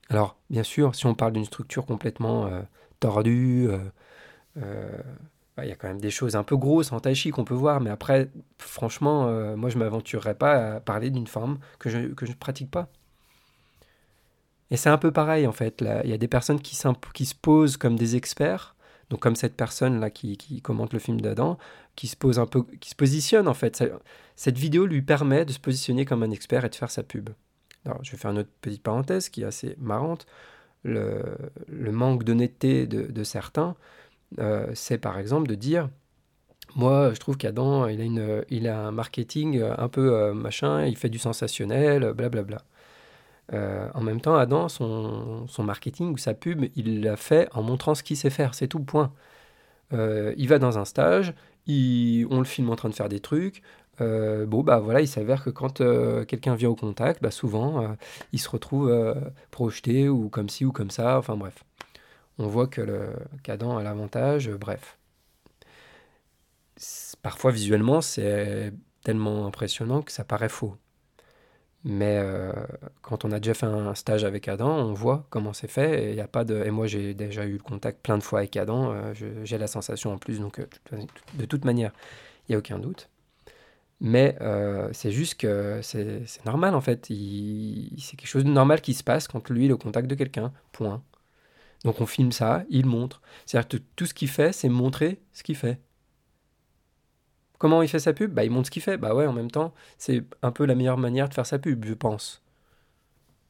Alors, 0.10 0.38
bien 0.50 0.63
sûr, 0.63 0.96
si 0.96 1.05
on 1.05 1.15
parle 1.15 1.31
d'une 1.31 1.46
structure 1.46 1.86
complètement 1.86 2.48
euh, 2.48 2.62
tordus. 3.00 3.70
Bah, 4.55 4.62
il 5.63 5.70
y 5.70 5.72
a 5.72 5.75
quand 5.75 5.88
même 5.88 6.01
des 6.01 6.12
choses 6.12 6.36
un 6.36 6.44
peu 6.44 6.58
grosses 6.58 6.91
en 6.91 7.00
tai 7.00 7.15
chi 7.15 7.32
qu'on 7.32 7.46
peut 7.46 7.53
voir, 7.53 7.82
mais 7.82 7.89
après, 7.89 8.30
franchement, 8.58 9.56
moi 9.56 9.70
je 9.70 9.77
m'aventurerais 9.77 10.36
pas 10.36 10.75
à 10.75 10.80
parler 10.80 11.10
d'une 11.10 11.27
forme 11.27 11.60
que 11.80 11.89
je 11.89 11.98
ne 11.98 12.08
que 12.10 12.25
je 12.25 12.34
pratique 12.34 12.72
pas. 12.72 12.89
Et 14.70 14.77
c'est 14.77 14.89
un 14.89 14.98
peu 14.98 15.12
pareil 15.12 15.48
en 15.48 15.51
fait. 15.51 15.84
Il 16.03 16.10
y 16.10 16.13
a 16.13 16.18
des 16.18 16.27
personnes 16.27 16.62
qui, 16.62 16.80
qui 17.13 17.25
se 17.25 17.36
posent 17.36 17.77
comme 17.77 17.98
des 17.98 18.15
experts, 18.15 18.75
donc 19.10 19.20
comme 19.20 19.36
cette 19.36 19.56
personne 19.56 20.00
là 20.00 20.10
qui, 20.10 20.38
qui 20.38 20.62
commente 20.62 20.94
le 20.94 21.00
film 21.00 21.20
d'Adam, 21.20 21.58
qui 21.96 22.08
se 22.08 22.15
pose 22.15 22.39
un 22.39 22.46
peu, 22.46 22.63
qui 22.80 22.89
se 22.89 22.96
positionne 22.96 23.48
en 23.48 23.53
fait. 23.53 23.84
Cette 24.36 24.58
vidéo 24.58 24.86
lui 24.86 25.01
permet 25.01 25.46
de 25.46 25.51
se 25.51 25.60
positionner 25.60 26.06
comme 26.06 26.24
un 26.24 26.32
expert 26.32 26.65
et 26.65 26.70
de 26.70 26.75
faire 26.75 26.91
sa 26.91 27.03
pub. 27.03 27.30
Alors, 27.86 28.03
je 28.03 28.12
vais 28.12 28.18
faire 28.18 28.32
une 28.32 28.39
autre 28.39 28.50
petite 28.62 28.84
parenthèse 28.84 29.30
qui 29.30 29.41
est 29.41 29.46
assez 29.46 29.75
marrante. 29.80 30.25
Le, 30.84 31.38
manque 31.91 32.24
d'honnêteté 32.24 32.88
de, 32.88 33.24
certains, 33.24 33.75
euh, 34.39 34.71
c'est 34.73 34.97
par 34.97 35.17
exemple 35.19 35.47
de 35.47 35.55
dire 35.55 35.89
moi, 36.75 37.13
je 37.13 37.19
trouve 37.19 37.35
qu'Adam, 37.38 37.88
il, 37.88 38.67
a 38.67 38.79
un 38.79 38.91
marketing 38.91 39.61
un 39.61 39.89
peu 39.89 40.13
euh, 40.13 40.33
machin, 40.33 40.85
il 40.85 40.95
fait 40.97 41.09
du 41.09 41.19
sensationnel, 41.19 42.13
blablabla. 42.13 42.63
Euh, 43.53 43.89
en 43.93 44.01
même 44.01 44.21
temps, 44.21 44.35
Adam, 44.35 44.69
son, 44.69 45.47
marketing 45.59 46.13
ou 46.13 46.17
sa 46.17 46.33
pub, 46.33 46.65
il 46.75 47.01
l'a 47.03 47.17
fait 47.17 47.50
en 47.53 47.63
montrant 47.63 47.95
ce 47.95 48.03
qu'il 48.03 48.17
sait 48.17 48.29
faire, 48.29 48.53
c'est 48.55 48.67
tout, 48.67 48.79
point. 48.79 49.13
Euh, 49.93 50.33
il 50.38 50.47
va 50.47 50.59
dans 50.59 50.77
un 50.79 50.85
stage, 50.85 51.33
on 51.67 52.39
le 52.39 52.45
filme 52.45 52.69
en 52.69 52.75
train 52.75 52.89
de 52.89 52.95
faire 52.95 53.09
des 53.09 53.19
trucs. 53.19 53.61
Euh, 54.01 54.45
bon, 54.45 54.63
bah 54.63 54.79
voilà, 54.79 55.01
il 55.01 55.07
s'avère 55.07 55.43
que 55.43 55.50
quand 55.50 55.79
quelqu'un 56.25 56.55
vient 56.55 56.69
au 56.69 56.75
contact, 56.75 57.21
bah 57.21 57.31
souvent, 57.31 57.95
il 58.33 58.39
se 58.39 58.50
retrouve 58.50 59.15
projeté 59.51 60.09
ou 60.09 60.29
comme 60.29 60.50
ci 60.50 60.65
ou 60.65 60.71
comme 60.71 60.91
ça, 60.91 61.17
enfin 61.17 61.35
bref. 61.35 61.63
On 62.41 62.48
voit 62.48 62.67
que 62.67 63.13
qu'Adam 63.43 63.77
a 63.77 63.83
l'avantage, 63.83 64.50
bref. 64.50 64.98
Parfois, 67.21 67.51
visuellement, 67.51 68.01
c'est 68.01 68.74
tellement 69.03 69.45
impressionnant 69.45 70.01
que 70.01 70.12
ça 70.12 70.24
paraît 70.24 70.50
faux. 70.50 70.75
Mais 71.83 72.17
euh, 72.19 72.51
quand 73.01 73.25
on 73.25 73.31
a 73.31 73.39
déjà 73.39 73.53
fait 73.53 73.65
un 73.65 73.93
stage 73.95 74.24
avec 74.24 74.48
Adam, 74.48 74.69
on 74.69 74.93
voit 74.93 75.25
comment 75.29 75.53
c'est 75.53 75.69
fait. 75.69 76.12
Et, 76.12 76.15
y 76.15 76.21
a 76.21 76.27
pas 76.27 76.43
de... 76.43 76.63
et 76.63 76.71
moi, 76.71 76.88
j'ai 76.88 77.13
déjà 77.13 77.45
eu 77.45 77.53
le 77.53 77.60
contact 77.60 78.01
plein 78.01 78.17
de 78.17 78.24
fois 78.24 78.39
avec 78.39 78.55
Adam. 78.57 78.91
Euh, 78.91 79.13
j'ai 79.43 79.57
la 79.57 79.67
sensation 79.67 80.12
en 80.12 80.17
plus. 80.17 80.39
Donc, 80.39 80.60
euh, 80.60 80.65
de 81.36 81.45
toute 81.45 81.65
manière, 81.65 81.91
il 82.48 82.53
n'y 82.53 82.55
a 82.55 82.60
aucun 82.60 82.79
doute. 82.79 83.10
Mais 84.00 84.36
c'est 84.93 85.12
juste 85.12 85.36
que 85.39 85.79
c'est 85.83 86.24
normal, 86.45 86.74
en 86.74 86.81
fait. 86.81 87.05
C'est 87.05 88.17
quelque 88.17 88.27
chose 88.27 88.43
de 88.45 88.50
normal 88.50 88.81
qui 88.81 88.95
se 88.95 89.03
passe 89.03 89.27
quand 89.27 89.48
lui, 89.51 89.65
il 89.65 89.69
est 89.69 89.74
au 89.74 89.77
contact 89.77 90.07
de 90.07 90.15
quelqu'un. 90.15 90.51
Point. 90.71 91.03
Donc, 91.83 92.01
on 92.01 92.05
filme 92.05 92.31
ça, 92.31 92.63
il 92.69 92.85
montre. 92.85 93.21
C'est-à-dire 93.45 93.67
que 93.67 93.77
tout 93.95 94.05
ce 94.05 94.13
qu'il 94.13 94.29
fait, 94.29 94.53
c'est 94.53 94.69
montrer 94.69 95.21
ce 95.33 95.43
qu'il 95.43 95.55
fait. 95.55 95.79
Comment 97.57 97.83
il 97.83 97.88
fait 97.88 98.00
sa 98.00 98.13
pub? 98.13 98.33
Bah, 98.33 98.43
il 98.43 98.50
montre 98.50 98.67
ce 98.67 98.71
qu'il 98.71 98.81
fait. 98.81 98.97
Bah 98.97 99.13
ouais, 99.13 99.27
en 99.27 99.33
même 99.33 99.51
temps, 99.51 99.73
c'est 100.00 100.23
un 100.41 100.51
peu 100.51 100.65
la 100.65 100.73
meilleure 100.73 100.97
manière 100.97 101.29
de 101.29 101.33
faire 101.35 101.45
sa 101.45 101.59
pub, 101.59 101.85
je 101.85 101.93
pense. 101.93 102.41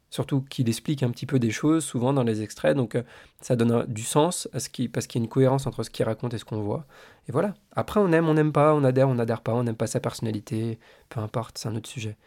Surtout 0.09 0.41
qu'il 0.41 0.67
explique 0.67 1.03
un 1.03 1.09
petit 1.11 1.25
peu 1.25 1.39
des 1.39 1.51
choses, 1.51 1.85
souvent 1.85 2.11
dans 2.11 2.23
les 2.23 2.41
extraits, 2.41 2.75
donc 2.75 2.95
euh, 2.95 3.03
ça 3.39 3.55
donne 3.55 3.85
du 3.87 4.03
sens 4.03 4.49
à 4.51 4.59
ce 4.59 4.67
qui, 4.67 4.89
parce 4.89 5.07
qu'il 5.07 5.21
y 5.21 5.23
a 5.23 5.23
une 5.23 5.29
cohérence 5.29 5.65
entre 5.65 5.83
ce 5.83 5.89
qu'il 5.89 6.05
raconte 6.05 6.33
et 6.33 6.37
ce 6.37 6.43
qu'on 6.43 6.59
voit. 6.61 6.85
Et 7.29 7.31
voilà. 7.31 7.53
Après, 7.73 8.01
on 8.01 8.11
aime, 8.11 8.27
on 8.27 8.33
n'aime 8.33 8.51
pas, 8.51 8.75
on 8.75 8.83
adhère, 8.83 9.07
on 9.07 9.15
n'adhère 9.15 9.39
pas, 9.39 9.53
on 9.53 9.63
n'aime 9.63 9.77
pas 9.77 9.87
sa 9.87 10.01
personnalité, 10.01 10.77
peu 11.07 11.21
importe, 11.21 11.57
c'est 11.57 11.69
un 11.69 11.75
autre 11.77 11.87
sujet. 11.87 12.17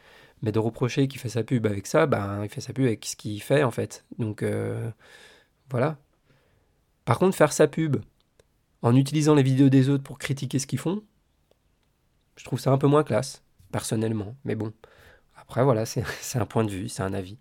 Mais 0.40 0.52
de 0.52 0.58
reprocher 0.58 1.06
qu'il 1.06 1.20
fait 1.20 1.28
sa 1.28 1.42
pub 1.44 1.66
avec 1.66 1.86
ça, 1.86 2.06
bah, 2.06 2.38
il 2.42 2.48
fait 2.48 2.62
sa 2.62 2.72
pub 2.72 2.86
avec 2.86 3.04
ce 3.04 3.16
qu'il 3.16 3.42
fait 3.42 3.62
en 3.62 3.70
fait. 3.70 4.06
Donc 4.18 4.42
euh, 4.42 4.90
voilà. 5.70 5.98
Par 7.04 7.18
contre, 7.18 7.36
faire 7.36 7.52
sa 7.52 7.68
pub 7.68 7.96
en 8.82 8.94
utilisant 8.96 9.34
les 9.34 9.42
vidéos 9.42 9.68
des 9.68 9.88
autres 9.88 10.02
pour 10.02 10.18
critiquer 10.18 10.58
ce 10.58 10.66
qu'ils 10.66 10.78
font, 10.78 11.02
je 12.36 12.44
trouve 12.44 12.60
ça 12.60 12.70
un 12.70 12.78
peu 12.78 12.86
moins 12.86 13.04
classe, 13.04 13.42
personnellement. 13.72 14.36
Mais 14.44 14.54
bon, 14.54 14.72
après, 15.36 15.64
voilà, 15.64 15.84
c'est 15.86 16.38
un 16.38 16.46
point 16.46 16.64
de 16.64 16.70
vue, 16.70 16.88
c'est 16.88 17.02
un 17.02 17.14
avis. 17.14 17.38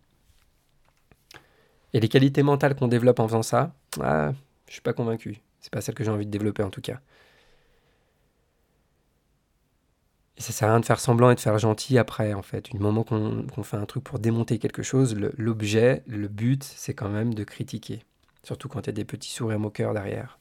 Et 1.94 2.00
les 2.00 2.10
qualités 2.10 2.44
mentales 2.44 2.76
qu'on 2.76 2.88
développe 2.88 3.20
en 3.20 3.28
faisant 3.28 3.44
ça, 3.44 3.76
ah, 4.02 4.34
je 4.68 4.74
suis 4.74 4.82
pas 4.82 4.94
convaincu. 4.94 5.42
C'est 5.60 5.72
pas 5.72 5.82
celle 5.82 5.96
que 5.96 6.04
j'ai 6.04 6.12
envie 6.12 6.26
de 6.26 6.32
développer 6.32 6.64
en 6.64 6.70
tout 6.70 6.82
cas. 6.82 7.00
Et 10.38 10.42
ça 10.42 10.52
sert 10.52 10.68
à 10.68 10.72
rien 10.72 10.80
de 10.80 10.86
faire 10.86 11.00
semblant 11.00 11.30
et 11.30 11.36
de 11.36 11.40
faire 11.40 11.58
gentil 11.60 11.98
après, 11.98 12.34
en 12.34 12.42
fait. 12.42 12.72
Du 12.72 12.80
moment 12.80 13.04
qu'on 13.04 13.64
fait 13.64 13.78
un 13.78 13.86
truc 13.86 14.04
pour 14.04 14.18
démonter 14.20 14.58
quelque 14.58 14.82
chose, 14.82 15.16
l'objet, 15.38 16.04
le, 16.08 16.18
le 16.18 16.28
but, 16.28 16.64
c'est 16.64 16.96
quand 16.96 17.10
même 17.10 17.34
de 17.36 17.44
critiquer. 17.44 18.04
Surtout 18.44 18.68
quand 18.68 18.82
il 18.82 18.88
y 18.88 18.90
a 18.90 18.94
des 18.94 19.06
petits 19.06 19.32
sourires 19.32 19.60
moqueurs 19.60 19.94
derrière. 19.94 20.40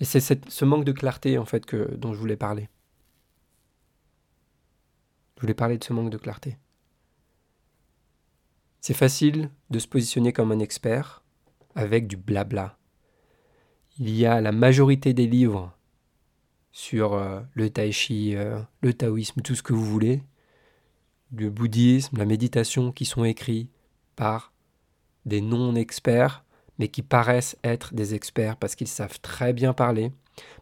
Et 0.00 0.04
c'est 0.04 0.20
ce 0.20 0.64
manque 0.64 0.84
de 0.84 0.92
clarté, 0.92 1.38
en 1.38 1.44
fait, 1.44 1.64
que, 1.64 1.94
dont 1.94 2.12
je 2.12 2.18
voulais 2.18 2.36
parler. 2.36 2.68
Je 5.36 5.42
voulais 5.42 5.54
parler 5.54 5.78
de 5.78 5.84
ce 5.84 5.92
manque 5.92 6.10
de 6.10 6.18
clarté. 6.18 6.58
C'est 8.80 8.94
facile 8.94 9.50
de 9.70 9.78
se 9.78 9.88
positionner 9.88 10.32
comme 10.32 10.52
un 10.52 10.58
expert 10.58 11.22
avec 11.74 12.06
du 12.06 12.16
blabla. 12.16 12.76
Il 13.98 14.10
y 14.10 14.26
a 14.26 14.40
la 14.40 14.52
majorité 14.52 15.14
des 15.14 15.26
livres 15.26 15.72
sur 16.72 17.14
euh, 17.14 17.40
le 17.54 17.70
tai 17.70 17.92
chi, 17.92 18.34
euh, 18.36 18.60
le 18.82 18.92
taoïsme, 18.92 19.40
tout 19.40 19.54
ce 19.54 19.62
que 19.62 19.72
vous 19.72 19.84
voulez, 19.84 20.22
le 21.32 21.48
bouddhisme, 21.48 22.18
la 22.18 22.24
méditation, 22.24 22.92
qui 22.92 23.04
sont 23.04 23.24
écrits 23.24 23.70
par 24.14 24.52
des 25.26 25.40
non-experts 25.40 26.44
mais 26.78 26.88
qui 26.88 27.02
paraissent 27.02 27.56
être 27.64 27.94
des 27.94 28.14
experts 28.14 28.56
parce 28.56 28.74
qu'ils 28.74 28.88
savent 28.88 29.20
très 29.20 29.52
bien 29.52 29.72
parler, 29.72 30.12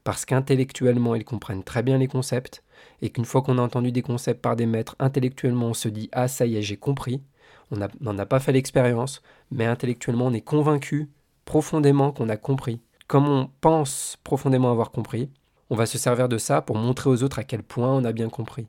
parce 0.05 0.25
qu'intellectuellement 0.25 1.15
ils 1.15 1.25
comprennent 1.25 1.65
très 1.65 1.83
bien 1.83 1.99
les 1.99 2.09
concepts, 2.09 2.63
et 3.01 3.11
qu'une 3.11 3.25
fois 3.25 3.43
qu'on 3.43 3.59
a 3.59 3.63
entendu 3.63 3.93
des 3.93 4.03
concepts 4.03 4.43
par 4.43 4.57
des 4.57 4.67
maîtres, 4.67 4.97
intellectuellement 4.99 5.69
on 5.69 5.75
se 5.75 5.89
dit 5.89 6.09
Ah 6.13 6.29
ça 6.29 6.47
y 6.47 6.57
est, 6.57 6.63
j'ai 6.63 6.77
compris, 6.77 7.23
on 7.71 7.79
n'en 8.01 8.19
a 8.19 8.27
pas 8.27 8.41
fait 8.41 8.53
l'expérience, 8.53 9.23
mais 9.51 9.67
intellectuellement 9.67 10.27
on 10.27 10.35
est 10.35 10.43
convaincu 10.43 11.11
profondément 11.45 12.13
qu'on 12.13 12.29
a 12.29 12.37
compris. 12.37 12.81
Comme 13.07 13.29
on 13.29 13.51
pense 13.61 14.19
profondément 14.25 14.71
avoir 14.71 14.91
compris, 14.91 15.31
on 15.71 15.77
va 15.77 15.87
se 15.87 15.99
servir 15.99 16.29
de 16.29 16.39
ça 16.39 16.63
pour 16.63 16.77
montrer 16.77 17.11
aux 17.11 17.23
autres 17.23 17.39
à 17.39 17.45
quel 17.45 17.63
point 17.63 17.91
on 17.91 18.05
a 18.05 18.13
bien 18.13 18.29
compris. 18.29 18.69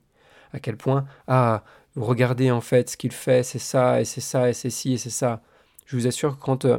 À 0.52 0.60
quel 0.60 0.76
point, 0.76 1.04
ah, 1.26 1.64
regardez 1.96 2.50
en 2.50 2.60
fait 2.60 2.90
ce 2.90 2.96
qu'il 2.96 3.12
fait, 3.12 3.42
c'est 3.42 3.58
ça, 3.58 4.00
et 4.00 4.04
c'est 4.04 4.20
ça, 4.20 4.48
et 4.50 4.52
c'est 4.54 4.70
ci, 4.70 4.94
et 4.94 4.98
c'est 4.98 5.10
ça. 5.10 5.42
Je 5.86 5.96
vous 5.96 6.06
assure 6.06 6.38
que 6.38 6.42
quand 6.44 6.64
euh, 6.64 6.78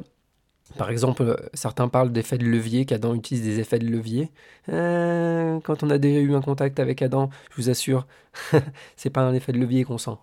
par 0.78 0.90
exemple, 0.90 1.50
certains 1.54 1.88
parlent 1.88 2.12
d'effets 2.12 2.38
de 2.38 2.46
levier, 2.46 2.86
qu'Adam 2.86 3.14
utilise 3.16 3.44
des 3.44 3.60
effets 3.60 3.80
de 3.80 3.88
levier. 3.88 4.32
Euh, 4.70 5.60
quand 5.62 5.84
on 5.84 5.90
a 5.90 5.98
déjà 5.98 6.20
eu 6.20 6.34
un 6.36 6.42
contact 6.42 6.80
avec 6.80 7.02
Adam, 7.02 7.30
je 7.52 7.56
vous 7.58 7.70
assure, 7.70 8.08
c'est 8.98 9.10
pas 9.12 9.22
un 9.22 9.34
effet 9.34 9.54
de 9.54 9.60
levier 9.60 9.84
qu'on 9.86 9.98
sent. 9.98 10.18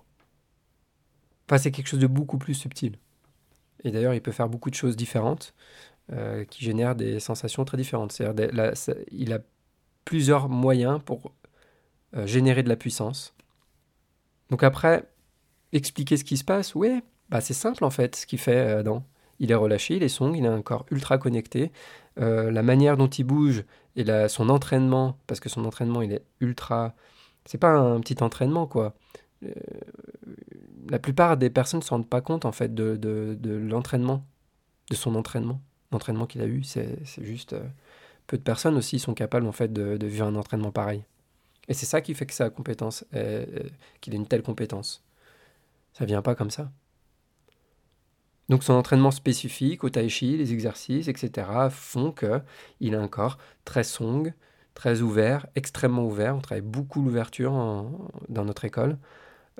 Enfin, 1.49 1.58
c'est 1.58 1.70
quelque 1.70 1.87
chose 1.88 2.00
de 2.00 2.06
beaucoup 2.06 2.38
plus 2.38 2.54
subtil. 2.54 2.99
Et 3.84 3.90
d'ailleurs, 3.90 4.14
il 4.14 4.20
peut 4.22 4.32
faire 4.32 4.49
beaucoup 4.49 4.70
de 4.70 4.75
choses 4.75 4.96
différentes 4.96 5.54
euh, 6.12 6.44
qui 6.44 6.64
génèrent 6.64 6.96
des 6.96 7.20
sensations 7.20 7.64
très 7.64 7.76
différentes. 7.76 8.12
C'est-à-dire, 8.12 8.72
il 9.12 9.32
a 9.32 9.40
plusieurs 10.04 10.49
moyens 10.49 11.00
pour 11.04 11.32
euh, 12.16 12.26
générer 12.26 12.62
de 12.62 12.68
la 12.68 12.76
puissance. 12.76 13.34
Donc 14.52 14.62
après, 14.62 15.09
expliquer 15.73 16.16
ce 16.16 16.23
qui 16.23 16.37
se 16.37 16.44
passe, 16.44 16.76
oui, 16.76 17.02
bah 17.28 17.40
c'est 17.40 17.54
simple 17.54 17.85
en 17.85 17.90
fait 17.90 18.14
ce 18.14 18.26
qu'il 18.26 18.38
fait 18.38 18.61
Adam 18.61 19.02
il 19.42 19.50
est 19.50 19.56
relâché, 19.56 19.97
il 19.97 20.02
est 20.04 20.09
song, 20.09 20.35
il 20.37 20.47
a 20.47 20.52
un 20.52 20.62
corps 20.62 20.87
ultra 20.92 21.18
connecté. 21.18 21.73
Euh, 22.21 22.52
la 22.52 22.62
manière 22.62 22.97
dont 22.97 23.09
il 23.09 23.25
bouge 23.25 23.64
et 23.97 24.04
son 24.28 24.49
entraînement, 24.49 25.18
parce 25.26 25.40
que 25.40 25.49
son 25.49 25.64
entraînement, 25.64 26.00
il 26.00 26.12
est 26.12 26.25
ultra. 26.40 26.94
C'est 27.44 27.59
pas 27.59 27.73
un 27.73 27.99
petit 28.00 28.23
entraînement, 28.23 28.68
quoi. 28.68 28.94
Euh, 29.42 29.52
la 30.88 31.00
plupart 31.00 31.37
des 31.37 31.50
personnes 31.50 31.80
ne 31.80 31.85
se 31.85 31.90
rendent 31.90 32.09
pas 32.09 32.21
compte, 32.21 32.44
en 32.44 32.52
fait, 32.52 32.73
de, 32.73 32.97
de, 32.97 33.52
l'entraînement, 33.52 34.25
de 34.90 34.94
son 34.94 35.16
entraînement. 35.16 35.61
L'entraînement 35.90 36.26
qu'il 36.26 36.40
a 36.40 36.47
eu, 36.47 36.62
c'est 36.62 36.99
juste. 37.18 37.54
Euh, 37.54 37.66
peu 38.28 38.38
de 38.38 38.42
personnes 38.42 38.76
aussi 38.76 39.00
sont 39.00 39.14
capables, 39.14 39.47
en 39.47 39.52
fait, 39.52 39.73
de, 39.73 40.06
vivre 40.06 40.26
un 40.26 40.37
entraînement 40.37 40.71
pareil. 40.71 41.04
Et 41.69 41.75
c'est 41.75 41.87
ça 41.87 42.00
qui 42.00 42.14
fait 42.14 42.26
que 42.26 42.35
sa 42.35 42.50
compétence, 42.50 43.04
qu'il 44.00 44.14
ait 44.14 44.16
une 44.16 44.26
telle 44.26 44.42
compétence. 44.42 45.04
Ça 45.92 46.04
vient 46.04 46.23
pas 46.23 46.35
comme 46.35 46.50
ça. 46.50 46.71
Donc 48.49 48.64
son 48.64 48.75
entraînement 48.75 49.11
spécifique 49.11 49.85
au 49.85 49.90
tai 49.90 50.09
chi, 50.09 50.37
les 50.37 50.52
exercices, 50.52 51.09
etc. 51.09 51.49
font 51.71 52.12
qu'il 52.12 52.95
a 52.95 53.00
un 53.00 53.09
corps 53.09 53.38
très 53.64 53.85
song, 53.85 54.35
très 54.75 55.00
ouvert, 55.00 55.47
extrêmement 55.54 56.04
ouvert. 56.04 56.37
On 56.37 56.40
travaille 56.40 56.62
beaucoup 56.62 57.02
l'ouverture 57.02 57.52
dans 58.28 58.45
notre 58.45 58.64
école. 58.64 58.99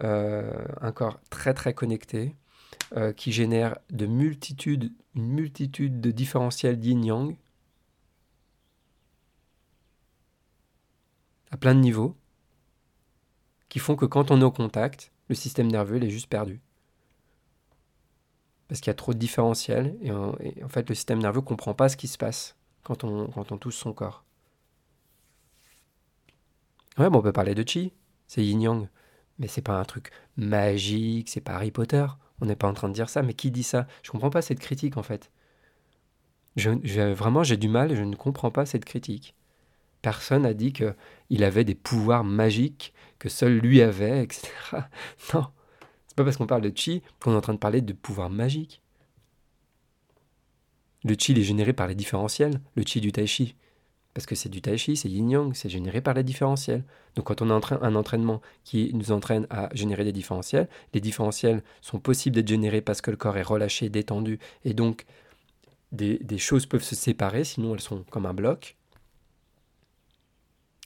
Euh, 0.03 0.51
un 0.81 0.91
corps 0.93 1.21
très 1.31 1.55
très 1.55 1.75
connecté 1.75 2.35
euh, 2.97 3.13
qui 3.13 3.31
génère 3.31 3.79
de 3.91 4.07
multitudes, 4.07 4.93
une 5.15 5.29
multitude 5.29 6.01
de 6.01 6.11
différentiels 6.11 6.83
yin-yang 6.83 7.37
à 11.53 11.57
plein 11.57 11.75
de 11.75 11.81
niveaux 11.81 12.17
qui 13.69 13.79
font 13.79 13.95
que 13.95 14.07
quand 14.07 14.31
on 14.31 14.41
est 14.41 14.45
au 14.45 14.51
contact, 14.51 15.13
le 15.29 15.35
système 15.35 15.71
nerveux 15.71 16.03
est 16.03 16.11
juste 16.11 16.29
perdu. 16.29 16.61
parce 18.69 18.81
qu'il 18.81 18.89
y 18.89 18.91
a 18.91 18.95
trop 18.95 19.13
de 19.13 19.19
différentiels, 19.19 19.97
et, 20.01 20.11
en 20.11 20.69
fait 20.69 20.89
le 20.89 20.95
système 20.95 21.19
nerveux 21.19 21.41
ne 21.41 21.45
comprend 21.45 21.75
pas 21.75 21.91
ce 21.91 21.97
qui 21.97 22.09
se 22.09 22.17
passe 22.17 22.57
quand 22.83 23.05
on, 23.05 23.27
quand 23.29 23.45
touche 23.59 23.77
son 23.77 23.93
corps. 23.93 24.25
Ouais, 26.99 27.11
bon, 27.11 27.19
on 27.19 27.23
peut 27.23 27.33
parler 27.33 27.55
de 27.55 27.69
chi, 27.69 27.93
c'est 28.29 28.43
yin-yang, 28.43 28.89
mais 29.39 29.47
c'est 29.47 29.61
pas 29.61 29.79
un 29.79 29.85
truc 29.85 30.11
magique, 30.39 31.29
c'est 31.29 31.43
pas 31.43 31.53
Harry 31.53 31.71
Potter, 31.71 32.07
on 32.41 32.47
n'est 32.47 32.57
pas 32.57 32.67
en 32.67 32.73
train 32.73 32.89
de 32.89 32.95
dire 32.95 33.11
ça, 33.11 33.23
mais 33.23 33.35
qui 33.35 33.51
dit 33.51 33.63
ça? 33.63 33.87
Je 34.03 34.11
comprends 34.11 34.31
pas 34.31 34.41
cette 34.41 34.61
critique 34.61 34.97
en 34.97 35.03
fait. 35.03 35.31
Vraiment, 36.57 37.45
j'ai 37.45 37.59
du 37.59 37.69
mal, 37.69 37.95
je 37.95 38.03
ne 38.03 38.17
comprends 38.17 38.51
pas 38.51 38.65
cette 38.65 38.87
critique. 38.87 39.35
Personne 40.03 40.43
n'a 40.43 40.55
dit 40.55 40.73
qu'il 40.73 41.45
avait 41.45 41.65
des 41.65 41.75
pouvoirs 41.75 42.25
magiques 42.25 42.93
que 43.19 43.29
seul 43.29 43.59
lui 43.59 43.81
avait, 43.81 44.25
etc. 44.25 44.49
Non, 45.35 45.47
c'est 46.07 46.17
pas 46.17 46.25
parce 46.25 46.37
qu'on 46.37 46.47
parle 46.47 46.63
de 46.63 46.73
chi 46.75 47.03
qu'on 47.21 47.33
est 47.33 47.37
en 47.37 47.41
train 47.41 47.55
de 47.55 47.59
parler 47.59 47.81
de 47.81 47.93
pouvoirs 47.93 48.31
magiques. 48.31 48.83
Le 51.05 51.15
chi 51.19 51.33
est 51.33 51.43
généré 51.43 51.73
par 51.73 51.87
les 51.87 51.95
différentiels, 51.95 52.61
le 52.77 52.83
chi 52.85 53.01
du 53.01 53.13
tai 53.13 53.27
chi. 53.27 53.57
Parce 54.15 54.27
que 54.27 54.35
c'est 54.35 54.51
du 54.51 54.61
tai 54.61 54.77
chi, 54.77 54.97
c'est 54.97 55.09
yin-yang, 55.09 55.55
c'est 55.55 55.71
généré 55.71 56.01
par 56.01 56.15
les 56.15 56.23
différentiels. 56.23 56.85
Donc 57.15 57.27
quand 57.27 57.41
on 57.41 57.51
a 57.51 57.61
un 57.81 57.95
entraînement 57.95 58.43
qui 58.65 58.91
nous 58.93 59.11
entraîne 59.11 59.47
à 59.49 59.69
générer 59.75 60.05
des 60.05 60.13
différentiels, 60.13 60.69
les 60.93 61.01
différentiels 61.01 61.63
sont 61.81 61.99
possibles 61.99 62.37
d'être 62.37 62.49
générés 62.49 62.83
parce 62.83 63.01
que 63.01 63.11
le 63.11 63.17
corps 63.17 63.39
est 63.39 63.43
relâché, 63.43 63.89
détendu, 63.89 64.39
et 64.65 64.75
donc 64.75 65.07
des, 65.93 66.39
choses 66.39 66.67
peuvent 66.67 66.83
se 66.83 66.95
séparer, 66.95 67.45
sinon 67.45 67.75
elles 67.75 67.81
sont 67.81 68.05
comme 68.11 68.27
un 68.27 68.35
bloc. 68.35 68.77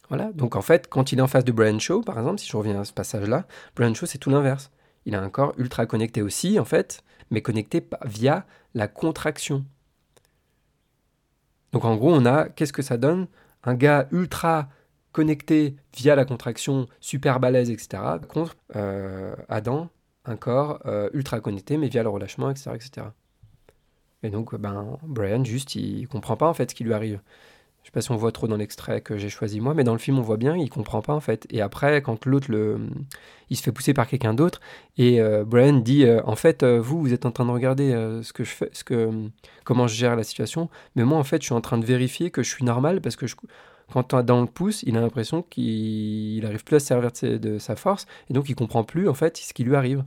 Voilà, 0.09 0.33
donc 0.33 0.55
en 0.55 0.63
fait, 0.63 0.89
quand 0.89 1.13
il 1.13 1.19
est 1.19 1.23
en 1.23 1.27
face 1.27 1.45
de 1.45 1.53
Brian 1.53 1.79
Shaw, 1.79 2.03
par 2.03 2.19
exemple, 2.19 2.39
si 2.39 2.49
je 2.49 2.57
reviens 2.57 2.81
à 2.81 2.85
ce 2.85 2.93
passage-là, 2.93 3.47
Brian 3.75 3.95
Shaw, 3.95 4.07
c'est 4.07 4.19
tout 4.19 4.31
l'inverse. 4.31 4.71
Il 5.05 5.15
a 5.15 5.21
un 5.21 5.31
corps 5.31 5.53
ultra 5.59 5.87
connecté 5.87 6.23
aussi, 6.23 6.59
en 6.59 6.65
fait, 6.65 7.03
mais 7.31 7.43
connecté 7.43 7.87
via 8.05 8.47
la 8.75 8.89
contraction. 8.89 9.65
Donc 11.73 11.85
en 11.85 11.97
gros, 11.97 12.15
on 12.15 12.25
a, 12.25 12.49
qu'est-ce 12.49 12.73
que 12.73 12.83
ça 12.83 12.97
donne? 12.97 13.27
Un 13.65 13.75
gars 13.75 14.09
ultra 14.13 14.69
connecté 15.13 15.77
via 15.97 16.15
la 16.15 16.25
contraction, 16.25 16.87
super 17.01 17.41
balèze, 17.41 17.71
etc. 17.71 18.03
Contre 18.29 18.57
euh, 18.77 19.35
Adam, 19.49 19.89
un 20.25 20.37
corps 20.37 20.81
euh, 20.87 21.09
ultra 21.15 21.41
connecté, 21.41 21.79
mais 21.79 21.89
via 21.89 22.03
le 22.03 22.09
relâchement, 22.09 22.51
etc. 22.51 22.71
etc. 22.75 23.07
Et 24.23 24.31
donc, 24.31 24.55
ben, 24.57 24.99
Brian, 25.03 25.45
juste, 25.45 25.75
il 25.75 26.07
comprend 26.09 26.37
pas 26.37 26.49
en 26.49 26.55
fait 26.55 26.71
ce 26.71 26.75
qui 26.75 26.85
lui 26.85 26.93
arrive. 26.93 27.21
Je 27.87 27.91
sais 27.91 27.93
pas 27.93 28.01
si 28.01 28.11
on 28.11 28.17
voit 28.17 28.33
trop 28.33 28.49
dans 28.49 28.57
l'extrait 28.57 29.01
que 29.01 29.17
j'ai 29.17 29.29
choisi 29.29 29.61
moi, 29.61 29.73
mais 29.73 29.85
dans 29.85 29.93
le 29.93 30.01
film, 30.01 30.19
on 30.19 30.23
voit 30.23 30.39
bien, 30.39 30.57
il 30.57 30.69
comprend 30.69 31.03
pas 31.03 31.15
en 31.15 31.21
fait. 31.21 31.47
Et 31.51 31.61
après, 31.61 32.03
quand 32.03 32.27
l'autre, 32.27 32.51
le, 32.51 32.81
il 33.49 33.57
se 33.57 33.63
fait 33.63 33.71
pousser 33.71 33.95
par 33.95 34.09
quelqu'un 34.09 34.35
d'autre, 34.35 34.61
et 34.99 35.21
euh, 35.21 35.45
Brian 35.45 35.75
dit, 35.75 36.05
euh, 36.05 36.21
en 36.25 36.35
fait, 36.35 36.65
euh, 36.65 36.81
vous, 36.81 37.01
vous 37.01 37.13
êtes 37.13 37.27
en 37.27 37.31
train 37.31 37.47
de 37.47 37.53
regarder 37.53 37.93
ce 38.25 38.33
que 38.33 38.43
je 38.43 38.51
fais, 38.51 38.71
ce 38.73 38.83
que, 38.83 39.31
comment 39.63 39.87
je 39.87 39.95
gère 39.95 40.17
la 40.17 40.25
situation, 40.25 40.69
mais 40.97 41.05
moi, 41.05 41.17
en 41.17 41.23
fait, 41.23 41.41
je 41.43 41.47
suis 41.47 41.55
en 41.55 41.61
train 41.61 41.79
de 41.79 41.87
vérifier 41.87 42.33
que 42.33 42.43
je 42.43 42.51
suis 42.51 42.65
normal 42.65 43.01
parce 43.01 43.15
que 43.15 43.27
quand 43.93 44.17
dans 44.17 44.41
le 44.41 44.49
pouce, 44.49 44.83
il 44.83 44.97
a 44.97 45.01
l'impression 45.01 45.43
qu'il 45.43 46.43
n'arrive 46.43 46.65
plus 46.65 46.75
à 46.75 46.81
se 46.81 46.87
servir 46.87 47.13
de, 47.23 47.37
de, 47.37 47.59
sa 47.61 47.77
force, 47.77 48.07
et 48.29 48.33
donc 48.35 48.49
il 48.49 48.57
comprend 48.57 48.83
plus 48.83 49.09
en 49.09 49.15
fait 49.15 49.37
ce 49.37 49.55
qui 49.55 49.63
lui 49.63 49.77
arrive. 49.77 50.05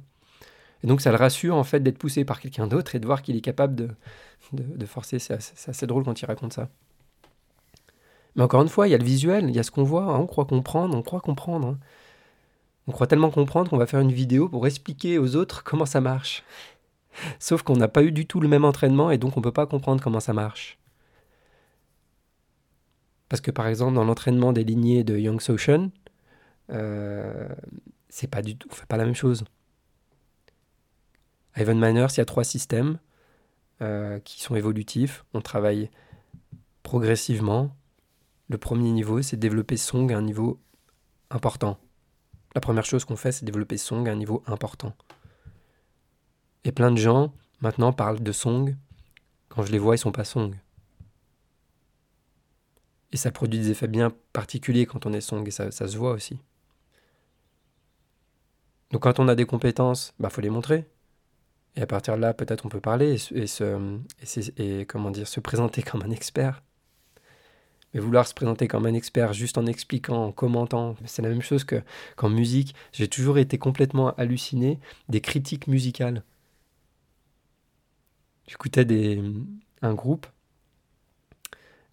Et 0.83 0.87
donc 0.87 0.99
ça 0.99 1.11
le 1.11 1.17
rassure 1.17 1.55
en 1.55 1.63
fait 1.63 1.79
d'être 1.79 1.97
poussé 1.97 2.25
par 2.25 2.41
quelqu'un 2.41 2.67
d'autre 2.67 2.95
et 2.95 2.99
de 2.99 3.05
voir 3.05 3.21
qu'il 3.21 3.37
est 3.37 3.41
capable 3.41 3.75
de, 3.75 3.89
de, 4.51 4.85
forcer. 4.85 5.17
C'est 5.17 5.33
assez, 5.69 5.87
drôle 5.87 6.03
quand 6.03 6.21
il 6.21 6.25
raconte 6.25 6.51
ça. 6.51 6.67
Mais 8.39 8.45
encore 8.45 8.61
une 8.61 8.69
fois, 8.69 8.87
il 8.87 8.91
y 8.91 8.95
a 8.95 8.97
le 8.97 9.03
visuel, 9.03 9.49
il 9.49 9.55
y 9.57 9.59
a 9.59 9.63
ce 9.63 9.69
qu'on 9.69 9.83
voit, 9.83 10.03
hein. 10.03 10.17
on 10.17 10.25
croit 10.25 10.45
comprendre, 10.45 10.95
on 10.95 11.01
croit 11.01 11.19
comprendre. 11.19 11.67
Hein. 11.67 11.79
On 12.87 12.93
croit 12.93 13.05
tellement 13.05 13.31
comprendre 13.31 13.69
qu'on 13.69 13.75
va 13.75 13.85
faire 13.85 13.99
une 13.99 14.13
vidéo 14.13 14.47
pour 14.47 14.65
expliquer 14.65 15.17
aux 15.17 15.35
autres 15.35 15.61
comment 15.65 15.85
ça 15.85 15.99
marche. 15.99 16.45
Sauf 17.39 17.63
qu'on 17.63 17.75
n'a 17.75 17.89
pas 17.89 18.01
eu 18.01 18.13
du 18.13 18.25
tout 18.25 18.39
le 18.39 18.47
même 18.47 18.63
entraînement 18.63 19.11
et 19.11 19.17
donc 19.17 19.35
on 19.35 19.41
ne 19.41 19.43
peut 19.43 19.51
pas 19.51 19.65
comprendre 19.65 20.01
comment 20.01 20.21
ça 20.21 20.31
marche. 20.31 20.79
Parce 23.27 23.41
que 23.41 23.51
par 23.51 23.67
exemple, 23.67 23.95
dans 23.95 24.05
l'entraînement 24.05 24.53
des 24.53 24.63
lignées 24.63 25.03
de 25.03 25.17
Young 25.17 25.41
Soshan, 25.41 25.89
euh, 26.69 27.49
c'est 28.07 28.29
pas 28.29 28.41
du 28.41 28.55
tout, 28.55 28.69
on 28.71 28.73
fait 28.73 28.85
pas 28.85 28.95
la 28.95 29.03
même 29.03 29.15
chose. 29.15 29.43
À 31.55 31.61
Evan 31.61 31.77
Manners, 31.77 32.07
il 32.11 32.19
y 32.19 32.21
a 32.21 32.25
trois 32.25 32.45
systèmes 32.45 32.99
euh, 33.81 34.17
qui 34.19 34.41
sont 34.41 34.55
évolutifs. 34.55 35.25
On 35.33 35.41
travaille 35.41 35.89
progressivement. 36.83 37.75
Le 38.49 38.57
premier 38.57 38.91
niveau, 38.91 39.21
c'est 39.21 39.37
développer 39.37 39.77
Song 39.77 40.11
à 40.11 40.17
un 40.17 40.23
niveau 40.23 40.59
important. 41.29 41.79
La 42.55 42.61
première 42.61 42.85
chose 42.85 43.05
qu'on 43.05 43.15
fait, 43.15 43.31
c'est 43.31 43.45
développer 43.45 43.77
Song 43.77 44.07
à 44.07 44.11
un 44.11 44.15
niveau 44.15 44.43
important. 44.47 44.95
Et 46.63 46.71
plein 46.71 46.91
de 46.91 46.97
gens, 46.97 47.31
maintenant, 47.61 47.93
parlent 47.93 48.21
de 48.21 48.31
Song. 48.31 48.75
Quand 49.49 49.63
je 49.63 49.71
les 49.71 49.77
vois, 49.77 49.95
ils 49.95 49.99
sont 49.99 50.11
pas 50.11 50.25
Song. 50.25 50.55
Et 53.11 53.17
ça 53.17 53.31
produit 53.31 53.59
des 53.59 53.69
effets 53.69 53.87
bien 53.87 54.11
particuliers 54.33 54.85
quand 54.85 55.05
on 55.05 55.13
est 55.13 55.21
Song, 55.21 55.47
et 55.47 55.51
ça, 55.51 55.71
se 55.71 55.97
voit 55.97 56.11
aussi. 56.11 56.39
Donc 58.91 59.03
quand 59.03 59.19
on 59.19 59.27
a 59.27 59.35
des 59.35 59.45
compétences, 59.45 60.13
il 60.17 60.23
bah, 60.23 60.29
faut 60.29 60.41
les 60.41 60.49
montrer. 60.49 60.89
Et 61.75 61.83
à 61.83 61.87
partir 61.87 62.15
de 62.15 62.21
là, 62.21 62.33
peut-être 62.33 62.65
on 62.65 62.69
peut 62.69 62.81
parler 62.81 63.15
et, 63.31 63.45
et, 64.57 64.85
comment 64.87 65.11
dire, 65.11 65.27
se 65.27 65.39
présenter 65.39 65.81
comme 65.83 66.01
un 66.01 66.09
expert. 66.09 66.63
Mais 67.93 67.99
vouloir 67.99 68.27
se 68.27 68.33
présenter 68.33 68.67
comme 68.67 68.85
un 68.85 68.93
expert 68.93 69.33
juste 69.33 69.57
en 69.57 69.65
expliquant, 69.65 70.25
en 70.25 70.31
commentant, 70.31 70.95
c'est 71.05 71.21
la 71.21 71.29
même 71.29 71.41
chose 71.41 71.63
que 71.63 71.81
qu'en 72.15 72.29
musique. 72.29 72.75
J'ai 72.93 73.07
toujours 73.07 73.37
été 73.39 73.57
complètement 73.57 74.13
halluciné 74.15 74.79
des 75.09 75.21
critiques 75.21 75.67
musicales. 75.67 76.23
J'écoutais 78.47 78.85
des, 78.85 79.21
un 79.81 79.93
groupe, 79.93 80.27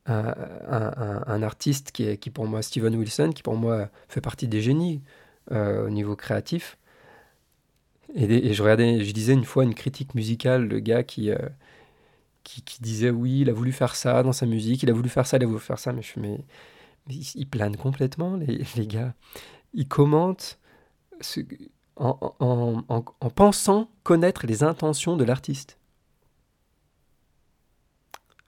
un, 0.07 1.43
artiste 1.43 1.93
qui 1.93 2.17
qui 2.19 2.31
pour 2.31 2.47
moi, 2.47 2.63
Steven 2.63 2.95
Wilson, 2.95 3.31
qui 3.35 3.43
pour 3.43 3.57
moi 3.57 3.89
fait 4.09 4.21
partie 4.21 4.49
des 4.49 4.63
génies 4.63 5.03
euh, 5.53 5.87
au 5.87 5.91
niveau 5.91 6.17
créatif. 6.17 6.79
Et, 8.15 8.55
je 8.55 8.63
regardais, 8.63 9.05
je 9.05 9.13
disais 9.13 9.33
une 9.33 9.45
fois 9.45 9.65
une 9.65 9.75
critique 9.75 10.15
musicale 10.15 10.69
de 10.69 10.79
gars 10.79 11.03
qui, 11.03 11.31
euh, 11.31 11.37
qui, 12.47 12.81
disait 12.81 13.11
oui, 13.11 13.41
il 13.41 13.51
a 13.51 13.53
voulu 13.53 13.73
faire 13.73 13.97
ça 13.97 14.23
dans 14.23 14.33
sa 14.33 14.47
musique, 14.47 14.83
il 14.83 14.91
a 14.91 14.93
voulu 14.93 15.09
faire 15.09 15.27
ça, 15.27 15.37
il 15.37 15.43
a 15.43 15.47
voulu 15.47 15.61
faire 15.61 15.79
ça, 15.79 15.93
mais 15.93 16.03
je 16.03 16.19
mais, 16.21 16.45
ils 17.09 17.47
planent 17.47 17.77
complètement, 17.77 18.37
les, 18.37 18.63
les 18.77 18.87
gars. 18.87 19.15
Ils 19.75 19.89
commentent 19.89 20.59
en, 21.97 22.35
en, 22.41 22.85
en, 22.89 23.05
en, 23.21 23.31
pensant 23.31 23.91
connaître 24.03 24.47
les 24.47 24.63
intentions 24.63 25.17
de 25.17 25.25
l'artiste. 25.25 25.79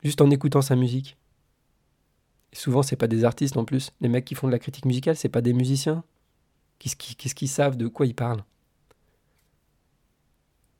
Juste 0.03 0.21
en 0.21 0.31
écoutant 0.31 0.63
sa 0.63 0.77
musique. 0.77 1.17
Et 2.53 2.57
souvent, 2.57 2.83
c'est 2.83 2.97
pas 2.97 3.09
des 3.09 3.25
artistes 3.25 3.57
en 3.57 3.65
plus. 3.65 3.91
Les 4.01 4.09
mecs 4.09 4.25
qui 4.25 4.35
font 4.35 4.47
de 4.47 4.53
la 4.53 4.59
critique 4.59 4.87
musicale, 4.87 5.17
c'est 5.17 5.29
pas 5.29 5.41
des 5.41 5.53
musiciens. 5.53 6.05
Qu'est-ce 6.79 7.35
qu'ils 7.35 7.49
savent 7.49 7.77
de 7.77 7.89
quoi 7.89 8.07
ils 8.07 8.15
parlent? 8.15 8.45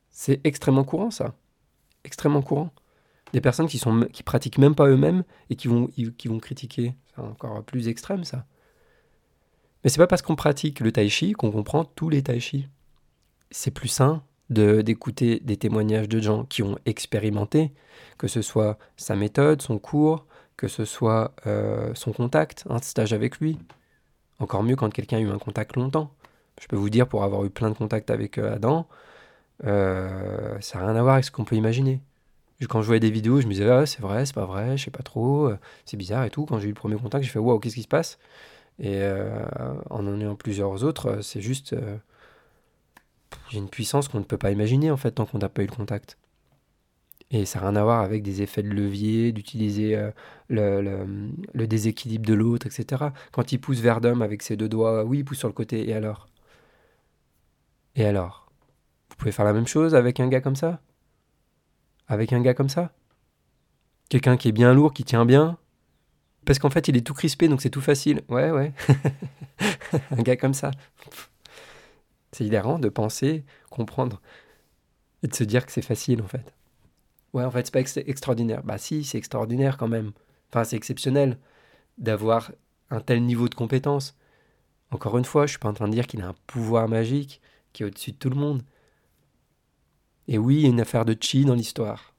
C'est 0.09 0.41
extrêmement 0.45 0.83
courant, 0.83 1.11
ça. 1.11 1.35
Extrêmement 2.03 2.41
courant. 2.41 2.71
Des 3.33 3.41
personnes 3.41 3.67
qui 3.67 3.77
sont 3.77 4.07
qui 4.11 4.23
pratiquent 4.23 4.57
même 4.57 4.75
pas 4.75 4.87
eux-mêmes 4.87 5.23
et 5.49 5.55
qui 5.55 5.67
vont, 5.67 5.87
qui 5.87 6.27
vont 6.27 6.39
critiquer. 6.39 6.95
C'est 7.15 7.21
encore 7.21 7.63
plus 7.63 7.87
extrême, 7.87 8.23
ça. 8.23 8.45
Mais 9.83 9.89
c'est 9.89 9.99
pas 9.99 10.07
parce 10.07 10.21
qu'on 10.21 10.35
pratique 10.35 10.79
le 10.79 10.91
tai 10.91 11.09
chi 11.09 11.33
qu'on 11.33 11.51
comprend 11.51 11.85
tous 11.85 12.09
les 12.09 12.21
tai 12.23 12.39
chi. 12.39 12.67
C'est 13.51 13.71
plus 13.71 13.87
sain 13.87 14.23
d'écouter 14.49 15.39
des 15.41 15.57
témoignages 15.57 16.09
de 16.09 16.19
gens 16.19 16.43
qui 16.43 16.63
ont 16.63 16.77
expérimenté, 16.85 17.71
que 18.17 18.27
ce 18.27 18.41
soit 18.41 18.79
sa 18.97 19.15
méthode, 19.15 19.61
son 19.61 19.77
cours, 19.77 20.25
que 20.57 20.67
ce 20.67 20.85
soit 20.85 21.33
euh, 21.45 21.93
son 21.93 22.11
contact, 22.11 22.65
un 22.69 22.79
stage 22.79 23.13
avec 23.13 23.39
lui. 23.39 23.59
Encore 24.39 24.63
mieux 24.63 24.75
quand 24.75 24.91
quelqu'un 24.91 25.17
a 25.17 25.21
eu 25.21 25.29
un 25.29 25.37
contact 25.37 25.75
longtemps. 25.75 26.11
Je 26.59 26.67
peux 26.67 26.75
vous 26.75 26.89
dire, 26.89 27.07
pour 27.07 27.23
avoir 27.23 27.45
eu 27.45 27.49
plein 27.49 27.69
de 27.69 27.75
contacts 27.75 28.09
avec 28.09 28.37
euh, 28.37 28.55
Adam, 28.55 28.87
euh, 29.65 30.57
ça 30.61 30.79
n'a 30.79 30.87
rien 30.87 30.95
à 30.95 31.01
voir 31.01 31.13
avec 31.13 31.25
ce 31.25 31.31
qu'on 31.31 31.45
peut 31.45 31.55
imaginer. 31.55 32.01
Quand 32.67 32.81
je 32.81 32.87
voyais 32.87 32.99
des 32.99 33.09
vidéos, 33.11 33.39
je 33.39 33.47
me 33.47 33.53
disais, 33.53 33.69
ah, 33.69 33.85
c'est 33.85 34.01
vrai, 34.01 34.25
c'est 34.25 34.35
pas 34.35 34.45
vrai, 34.45 34.77
je 34.77 34.83
sais 34.85 34.91
pas 34.91 35.03
trop, 35.03 35.47
euh, 35.47 35.57
c'est 35.85 35.95
bizarre 35.97 36.25
et 36.25 36.29
tout. 36.29 36.45
Quand 36.45 36.59
j'ai 36.59 36.65
eu 36.65 36.69
le 36.69 36.73
premier 36.75 36.97
contact, 36.97 37.23
j'ai 37.23 37.29
fait, 37.31 37.39
waouh, 37.39 37.59
qu'est-ce 37.59 37.75
qui 37.75 37.83
se 37.83 37.87
passe? 37.87 38.19
Et 38.79 38.97
euh, 39.01 39.43
en 39.89 40.07
en 40.07 40.19
ayant 40.21 40.35
plusieurs 40.35 40.83
autres, 40.83 41.21
c'est 41.21 41.41
juste. 41.41 41.75
j'ai 43.49 43.57
une 43.57 43.69
puissance 43.69 44.07
qu'on 44.07 44.19
ne 44.19 44.23
peut 44.23 44.37
pas 44.37 44.51
imaginer 44.51 44.91
en 44.91 44.97
fait 44.97 45.11
tant 45.11 45.25
qu'on 45.25 45.39
n'a 45.39 45.49
pas 45.49 45.63
eu 45.63 45.67
le 45.67 45.75
contact. 45.75 46.17
Et 47.31 47.45
ça 47.45 47.59
n'a 47.59 47.69
rien 47.69 47.75
à 47.77 47.83
voir 47.83 48.01
avec 48.01 48.23
des 48.23 48.41
effets 48.41 48.63
de 48.63 48.69
levier, 48.69 49.31
d'utiliser 49.31 50.09
le, 50.49 51.65
déséquilibre 51.67 52.25
de 52.25 52.33
l'autre, 52.33 52.67
etc. 52.67 53.13
Quand 53.31 53.51
il 53.51 53.59
pousse 53.59 53.79
vers 53.79 54.01
d'homme 54.01 54.21
avec 54.21 54.41
ses 54.43 54.57
deux 54.57 54.69
doigts, 54.69 55.03
oui, 55.05 55.19
il 55.19 55.25
pousse 55.25 55.39
sur 55.39 55.47
le 55.47 55.53
côté, 55.53 55.89
et 55.89 55.93
alors? 55.93 56.27
Et 57.95 58.05
alors? 58.05 58.49
Vous 59.09 59.15
pouvez 59.17 59.31
faire 59.31 59.45
la 59.45 59.53
même 59.53 59.67
chose 59.67 59.95
avec 59.95 60.19
un 60.19 60.27
gars 60.27 60.41
comme 60.41 60.55
ça? 60.55 60.81
Avec 62.09 62.33
un 62.33 62.41
gars 62.41 62.53
comme 62.55 62.69
ça? 62.69 62.91
Quelqu'un 64.09 64.35
qui 64.35 64.49
est 64.49 64.51
bien 64.51 64.73
lourd, 64.73 64.93
qui 64.93 65.03
tient 65.03 65.25
bien? 65.25 65.57
Parce 66.45 66.57
qu'en 66.57 66.71
fait, 66.71 66.87
il 66.87 66.97
est 66.97 67.05
tout 67.05 67.13
crispé, 67.13 67.47
donc 67.47 67.61
c'est 67.61 67.69
tout 67.69 67.81
facile. 67.81 68.23
Ouais, 68.27 68.49
ouais. 68.49 68.73
un 70.11 70.21
gars 70.23 70.35
comme 70.35 70.55
ça. 70.55 70.71
C'est 72.31 72.45
hilarant 72.45 72.79
de 72.79 72.89
penser, 72.89 73.45
comprendre. 73.69 74.19
Et 75.21 75.27
de 75.27 75.35
se 75.35 75.43
dire 75.43 75.65
que 75.65 75.71
c'est 75.71 75.83
facile 75.83 76.21
en 76.21 76.27
fait. 76.27 76.53
Ouais, 77.33 77.43
en 77.43 77.51
fait, 77.51 77.67
c'est 77.67 77.73
pas 77.73 78.01
extraordinaire. 78.07 78.63
Bah 78.63 78.79
si, 78.79 79.03
c'est 79.03 79.17
extraordinaire 79.17 79.77
quand 79.77 79.87
même. 79.87 80.11
Enfin, 80.49 80.63
c'est 80.63 80.75
exceptionnel 80.75 81.37
d'avoir 81.99 82.51
un 82.89 83.01
tel 83.01 83.23
niveau 83.23 83.47
de 83.49 83.55
compétence. 83.55 84.17
Encore 84.91 85.17
une 85.17 85.25
fois, 85.25 85.45
je 85.45 85.51
suis 85.51 85.59
pas 85.59 85.69
en 85.69 85.73
train 85.73 85.87
de 85.87 85.93
dire 85.93 86.07
qu'il 86.07 86.21
a 86.21 86.29
un 86.29 86.35
pouvoir 86.47 86.87
magique 86.87 87.41
qui 87.73 87.83
est 87.83 87.85
au-dessus 87.85 88.13
de 88.13 88.17
tout 88.17 88.31
le 88.31 88.35
monde. 88.35 88.63
Et 90.29 90.37
oui, 90.37 90.57
il 90.57 90.61
y 90.61 90.65
a 90.67 90.69
une 90.69 90.79
affaire 90.79 91.05
de 91.05 91.17
chi 91.19 91.43
dans 91.43 91.55
l'histoire. 91.55 92.13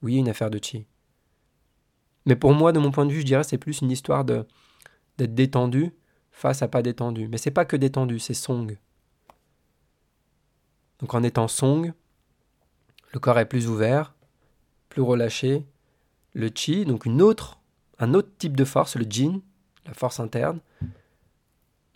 Oui, 0.00 0.12
il 0.12 0.14
y 0.14 0.18
a 0.18 0.20
une 0.22 0.30
affaire 0.30 0.48
de 0.48 0.58
chi. 0.60 0.86
Mais 2.24 2.36
pour 2.36 2.54
moi, 2.54 2.72
de 2.72 2.78
mon 2.78 2.90
point 2.90 3.04
de 3.04 3.12
vue, 3.12 3.20
je 3.20 3.26
dirais 3.26 3.44
c'est 3.44 3.58
plus 3.58 3.82
une 3.82 3.90
histoire 3.90 4.24
de 4.24 4.46
d'être 5.18 5.34
détendu 5.34 5.92
face 6.30 6.62
à 6.62 6.68
pas 6.68 6.80
détendu. 6.80 7.28
Mais 7.28 7.36
c'est 7.36 7.50
pas 7.50 7.66
que 7.66 7.76
détendu, 7.76 8.18
c'est 8.18 8.32
song. 8.32 8.78
Donc 11.00 11.12
en 11.12 11.22
étant 11.22 11.48
song, 11.48 11.92
le 13.12 13.20
corps 13.20 13.38
est 13.38 13.48
plus 13.48 13.68
ouvert, 13.68 14.14
plus 14.88 15.02
relâché. 15.02 15.66
Le 16.32 16.50
chi, 16.54 16.86
donc 16.86 17.04
une 17.04 17.20
autre, 17.20 17.60
un 17.98 18.14
autre 18.14 18.30
type 18.38 18.56
de 18.56 18.64
force, 18.64 18.96
le 18.96 19.04
jin, 19.08 19.42
la 19.84 19.92
force 19.92 20.18
interne, 20.18 20.60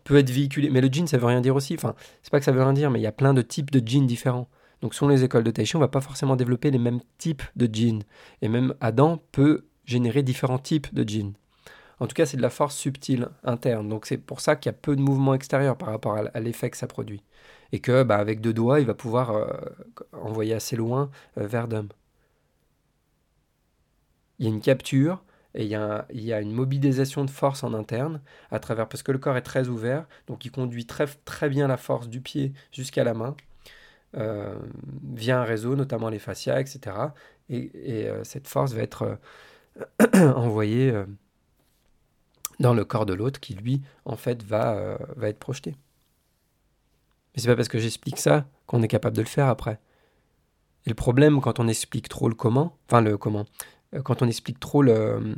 peut 0.04 0.18
être 0.18 0.30
véhiculé. 0.30 0.68
Mais 0.68 0.82
le 0.82 0.92
jin, 0.92 1.06
ça 1.06 1.16
veut 1.16 1.26
rien 1.26 1.40
dire 1.40 1.56
aussi. 1.56 1.74
Enfin, 1.74 1.94
c'est 2.22 2.30
pas 2.30 2.38
que 2.38 2.44
ça 2.44 2.52
veut 2.52 2.62
rien 2.62 2.74
dire, 2.74 2.90
mais 2.90 2.98
il 2.98 3.02
y 3.02 3.06
a 3.06 3.12
plein 3.12 3.32
de 3.32 3.40
types 3.40 3.70
de 3.70 3.86
jin 3.86 4.04
différents. 4.04 4.50
Donc, 4.82 4.94
selon 4.94 5.08
les 5.08 5.22
écoles 5.24 5.44
de 5.44 5.50
Tai 5.52 5.64
Chi, 5.64 5.76
on 5.76 5.80
va 5.80 5.88
pas 5.88 6.00
forcément 6.00 6.34
développer 6.36 6.70
les 6.72 6.78
mêmes 6.78 7.00
types 7.16 7.44
de 7.54 7.72
jin. 7.72 8.00
Et 8.42 8.48
même 8.48 8.74
Adam 8.80 9.22
peut 9.30 9.64
générer 9.84 10.24
différents 10.24 10.58
types 10.58 10.92
de 10.92 11.08
jin. 11.08 11.32
En 12.00 12.08
tout 12.08 12.14
cas, 12.14 12.26
c'est 12.26 12.36
de 12.36 12.42
la 12.42 12.50
force 12.50 12.76
subtile 12.76 13.28
interne. 13.44 13.88
Donc, 13.88 14.06
c'est 14.06 14.18
pour 14.18 14.40
ça 14.40 14.56
qu'il 14.56 14.70
y 14.70 14.74
a 14.74 14.76
peu 14.76 14.96
de 14.96 15.00
mouvements 15.00 15.34
extérieurs 15.34 15.78
par 15.78 15.90
rapport 15.90 16.16
à 16.16 16.40
l'effet 16.40 16.68
que 16.68 16.76
ça 16.76 16.88
produit. 16.88 17.22
Et 17.70 17.78
que, 17.78 18.02
bah, 18.02 18.16
avec 18.16 18.40
deux 18.40 18.52
doigts, 18.52 18.80
il 18.80 18.86
va 18.86 18.94
pouvoir 18.94 19.30
euh, 19.30 19.46
envoyer 20.12 20.54
assez 20.54 20.74
loin 20.74 21.10
euh, 21.38 21.46
vers 21.46 21.68
Dom. 21.68 21.88
Il 24.40 24.46
y 24.46 24.48
a 24.48 24.50
une 24.52 24.60
capture 24.60 25.22
et 25.54 25.62
il 25.62 25.68
y, 25.68 25.76
a, 25.76 26.06
il 26.12 26.22
y, 26.22 26.32
a, 26.32 26.40
une 26.40 26.52
mobilisation 26.52 27.24
de 27.24 27.30
force 27.30 27.62
en 27.62 27.72
interne 27.74 28.20
à 28.50 28.58
travers 28.58 28.88
parce 28.88 29.02
que 29.02 29.12
le 29.12 29.18
corps 29.18 29.36
est 29.36 29.42
très 29.42 29.68
ouvert, 29.68 30.06
donc 30.26 30.46
il 30.46 30.50
conduit 30.50 30.86
très, 30.86 31.06
très 31.06 31.50
bien 31.50 31.68
la 31.68 31.76
force 31.76 32.08
du 32.08 32.22
pied 32.22 32.54
jusqu'à 32.72 33.04
la 33.04 33.12
main 33.12 33.36
euh, 34.16 34.54
via 35.14 35.40
un 35.40 35.44
réseau, 35.44 35.74
notamment 35.74 36.10
les 36.10 36.18
fascias, 36.18 36.60
etc. 36.60 36.96
Et, 37.48 37.70
euh, 38.08 38.22
cette 38.24 38.46
force 38.46 38.72
va 38.72 38.82
être 38.82 39.18
euh, 40.02 40.32
envoyée 40.34 40.92
dans 42.60 42.74
le 42.74 42.84
corps 42.84 43.06
de 43.06 43.14
l'autre 43.14 43.40
qui 43.40 43.54
lui 43.54 43.82
en 44.04 44.16
fait 44.16 44.42
va, 44.42 44.98
être 45.22 45.38
projeté. 45.38 45.76
Mais 47.34 47.40
c'est 47.40 47.48
pas 47.48 47.56
parce 47.56 47.68
que 47.68 47.78
j'explique 47.78 48.18
ça 48.18 48.46
qu'on 48.66 48.82
est 48.82 48.88
capable 48.88 49.16
de 49.16 49.22
le 49.22 49.28
faire 49.28 49.48
après. 49.48 49.80
Et 50.84 50.90
le 50.90 50.94
problème 50.94 51.40
quand 51.40 51.58
on 51.58 51.66
explique 51.66 52.08
trop 52.08 52.28
le 52.28 52.34
comment, 52.34 52.76
enfin 52.88 53.00
le 53.00 53.16
comment, 53.16 53.46
quand 54.04 54.20
on 54.20 54.28
explique 54.28 54.60
trop 54.60 54.82
le, 54.82 55.34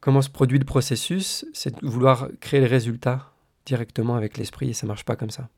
comment 0.00 0.22
se 0.22 0.30
produit 0.30 0.60
le 0.60 0.64
processus, 0.64 1.44
c'est 1.52 1.80
de 1.80 1.86
vouloir 1.86 2.28
créer 2.40 2.60
le 2.60 2.68
résultat 2.68 3.32
directement 3.64 4.14
avec 4.14 4.38
l'esprit 4.38 4.70
et 4.70 4.72
ça 4.72 4.86
marche 4.86 5.04
pas 5.04 5.16
comme 5.16 5.30
ça. 5.30 5.48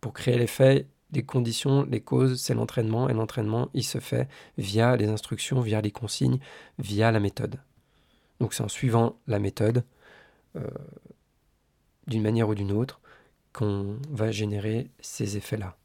Pour 0.00 0.12
créer 0.12 0.38
l'effet, 0.38 0.86
les 1.12 1.24
conditions, 1.24 1.84
les 1.84 2.00
causes, 2.00 2.40
c'est 2.40 2.54
l'entraînement 2.54 3.08
et 3.08 3.14
l'entraînement, 3.14 3.70
il 3.74 3.84
se 3.84 3.98
fait 3.98 4.28
via 4.58 4.96
les 4.96 5.08
instructions, 5.08 5.60
via 5.60 5.80
les 5.80 5.90
consignes, 5.90 6.38
via 6.78 7.10
la 7.10 7.20
méthode. 7.20 7.60
Donc 8.40 8.54
c'est 8.54 8.62
en 8.62 8.68
suivant 8.68 9.18
la 9.26 9.38
méthode, 9.38 9.84
euh, 10.56 10.68
d'une 12.06 12.22
manière 12.22 12.48
ou 12.48 12.54
d'une 12.54 12.72
autre, 12.72 13.00
qu'on 13.52 13.98
va 14.10 14.30
générer 14.30 14.90
ces 15.00 15.36
effets-là. 15.36 15.76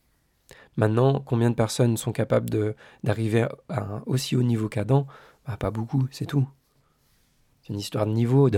Maintenant, 0.77 1.21
combien 1.21 1.49
de 1.51 1.55
personnes 1.55 1.97
sont 1.97 2.11
capables 2.13 2.49
d'arriver 3.03 3.47
à 3.69 3.81
un 3.83 4.03
aussi 4.05 4.35
haut 4.35 4.43
niveau 4.43 4.69
qu'Adam? 4.69 5.07
Bah, 5.47 5.57
Pas 5.57 5.71
beaucoup, 5.71 6.07
c'est 6.11 6.25
tout. 6.25 6.47
C'est 7.63 7.73
une 7.73 7.79
histoire 7.79 8.05
de 8.05 8.11
niveau, 8.11 8.49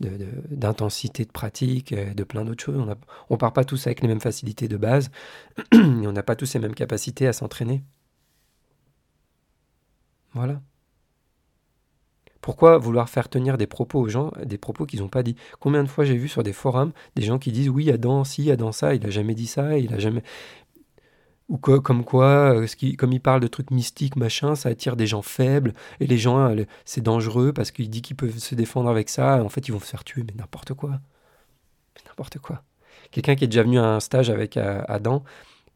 d'intensité 0.00 1.24
de, 1.24 1.30
pratique, 1.30 1.94
de 1.94 2.24
plein 2.24 2.44
d'autres 2.44 2.64
choses. 2.64 2.78
On 2.78 3.34
ne 3.34 3.38
part 3.38 3.52
pas 3.52 3.64
tous 3.64 3.86
avec 3.86 4.00
les 4.00 4.08
mêmes 4.08 4.20
facilités 4.20 4.66
de 4.66 4.76
base, 4.76 5.10
on 5.72 6.12
n'a 6.12 6.22
pas 6.22 6.36
tous 6.36 6.54
les 6.54 6.60
mêmes 6.60 6.74
capacités 6.74 7.26
à 7.26 7.32
s'entraîner. 7.32 7.82
Voilà. 10.32 10.60
Pourquoi 12.40 12.78
vouloir 12.78 13.10
faire 13.10 13.28
tenir 13.28 13.58
des 13.58 13.66
propos 13.66 14.00
aux 14.00 14.08
gens, 14.08 14.32
des 14.42 14.56
propos 14.56 14.86
qu'ils 14.86 15.00
n'ont 15.00 15.08
pas 15.08 15.22
dit? 15.22 15.36
Combien 15.58 15.84
de 15.84 15.88
fois 15.88 16.04
j'ai 16.04 16.16
vu 16.16 16.26
sur 16.26 16.42
des 16.42 16.54
forums 16.54 16.92
des 17.14 17.22
gens 17.22 17.38
qui 17.38 17.52
disent 17.52 17.68
oui, 17.68 17.90
Adam, 17.90 18.24
si, 18.24 18.50
Adam, 18.50 18.72
ça, 18.72 18.94
il 18.94 19.02
n'a 19.02 19.10
jamais 19.10 19.34
dit 19.34 19.46
ça, 19.46 19.76
il 19.76 19.92
a 19.92 19.98
jamais 19.98 20.22
ou 21.50 21.58
comme 21.58 22.04
quoi, 22.04 22.54
euh, 22.54 22.66
comme 22.96 23.12
il 23.12 23.20
parle 23.20 23.40
de 23.40 23.48
trucs 23.48 23.72
mystiques, 23.72 24.16
machin, 24.16 24.54
ça 24.54 24.68
attire 24.68 24.96
des 24.96 25.08
gens 25.08 25.20
faibles, 25.20 25.74
et 25.98 26.06
les 26.06 26.16
gens, 26.16 26.38
euh, 26.38 26.64
c'est 26.84 27.00
dangereux 27.02 27.52
parce 27.52 27.72
qu'il 27.72 27.90
dit 27.90 28.02
qu'ils 28.02 28.16
peuvent 28.16 28.38
se 28.38 28.54
défendre 28.54 28.88
avec 28.88 29.08
ça, 29.10 29.42
en 29.42 29.48
fait 29.48 29.66
ils 29.68 29.72
vont 29.72 29.80
se 29.80 29.86
faire 29.86 30.04
tuer, 30.04 30.22
mais 30.22 30.34
n'importe 30.38 30.74
quoi. 30.74 31.00
n'importe 32.06 32.38
quoi. 32.38 32.62
Quelqu'un 33.10 33.34
qui 33.34 33.44
est 33.44 33.48
déjà 33.48 33.64
venu 33.64 33.78
à 33.80 33.84
un 33.84 34.00
stage 34.00 34.30
avec 34.30 34.56
euh, 34.56 34.82
Adam, 34.88 35.24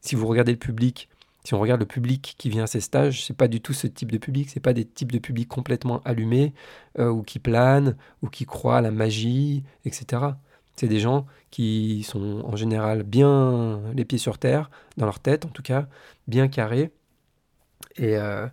si 0.01 0.15
vous 0.15 0.29
regardez 0.29 0.53
le 0.53 0.59
public, 0.59 1.09
si 1.43 1.55
on 1.55 1.61
regarde 1.61 1.81
le 1.81 1.87
public 1.87 2.37
qui 2.39 2.51
vient 2.51 2.65
à 2.65 2.67
ces 2.69 2.81
stages, 2.81 3.25
c'est 3.27 3.37
pas 3.37 3.49
du 3.49 3.61
tout 3.61 3.73
ce 3.73 3.89
type 3.89 4.13
de 4.13 4.19
public, 4.19 4.49
c'est 4.51 4.61
pas 4.61 4.73
des 4.75 4.85
types 4.85 5.13
de 5.13 5.19
public 5.19 5.49
complètement 5.49 6.01
allumés, 6.05 6.55
ou 6.99 7.23
qui 7.23 7.39
planent, 7.39 7.97
ou 8.23 8.29
qui 8.29 8.47
croient 8.47 8.79
à 8.79 8.81
la 8.81 8.91
magie, 8.91 9.63
etc. 9.85 10.23
C'est 10.77 10.89
des 10.89 11.01
gens 11.01 11.27
qui 11.51 12.03
sont 12.03 12.43
en 12.45 12.57
général 12.57 13.05
bien 13.05 13.81
les 13.95 14.05
pieds 14.05 14.19
sur 14.19 14.39
terre, 14.39 14.71
dans 14.97 15.07
leur 15.07 15.21
tête 15.21 15.45
en 15.45 15.51
tout 15.51 15.63
cas, 15.63 15.87
bien 16.27 16.49
carrés. 16.49 16.91
Et, 17.97 18.17
euh, 18.17 18.49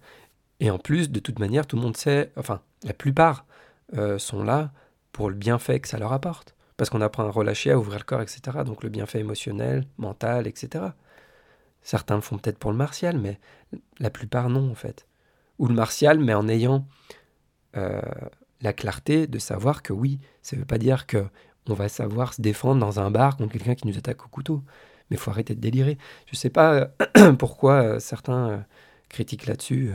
en 0.64 0.78
plus, 0.78 1.10
de 1.10 1.20
toute 1.20 1.40
manière, 1.40 1.66
tout 1.66 1.76
le 1.76 1.82
monde 1.82 1.98
sait, 1.98 2.32
enfin, 2.36 2.62
la 2.84 2.94
plupart 2.94 3.46
euh, 3.98 4.20
sont 4.20 4.44
là 4.44 4.72
pour 5.12 5.30
le 5.30 5.36
bienfait 5.36 5.80
que 5.80 5.88
ça 5.88 5.98
leur 5.98 6.14
apporte. 6.14 6.56
Parce 6.78 6.90
qu'on 6.90 7.02
apprend 7.02 7.26
à 7.26 7.32
relâcher, 7.32 7.72
à 7.72 7.78
ouvrir 7.78 8.00
le 8.00 8.04
corps, 8.04 8.22
etc. 8.22 8.60
Donc 8.66 8.84
le 8.84 8.90
bienfait 8.90 9.20
émotionnel, 9.20 9.86
mental, 9.98 10.48
etc. 10.48 10.86
Certains 11.84 12.16
le 12.16 12.22
font 12.22 12.38
peut-être 12.38 12.60
pour 12.60 12.72
le 12.72 12.78
martial, 12.78 13.18
mais 13.18 13.40
la 14.00 14.10
plupart 14.10 14.50
non, 14.50 14.72
en 14.72 14.76
fait. 14.76 15.08
Ou 15.60 15.68
le 15.68 15.74
martial, 15.74 16.20
mais 16.20 16.34
en 16.34 16.48
ayant 16.48 16.88
euh, 17.78 18.02
la 18.62 18.74
clarté 18.74 19.28
de 19.28 19.40
savoir 19.40 19.82
que 19.82 19.94
oui, 19.94 20.20
ça 20.42 20.56
ne 20.56 20.62
veut 20.62 20.68
pas 20.68 20.78
dire 20.78 21.08
que 21.08 21.26
on 21.70 21.74
va 21.74 21.90
savoir 21.90 22.34
se 22.34 22.42
défendre 22.42 22.80
dans 22.80 23.00
un 23.00 23.12
bar 23.12 23.38
contre 23.38 23.54
quelqu'un 23.54 23.76
qui 23.76 23.88
nous 23.88 23.98
attaque 23.98 24.26
au 24.26 24.30
couteau. 24.30 24.64
Mais 25.10 25.18
faut 25.18 25.30
arrêter 25.32 25.56
de 25.56 25.60
délirer. 25.60 25.98
Je 26.26 26.34
ne 26.34 26.38
sais 26.38 26.50
pas 26.50 26.90
euh, 27.20 27.34
pourquoi 27.40 27.84
euh, 27.84 28.00
certains 28.00 28.50
euh, 28.50 28.58
critiquent 29.10 29.46
là-dessus. 29.46 29.92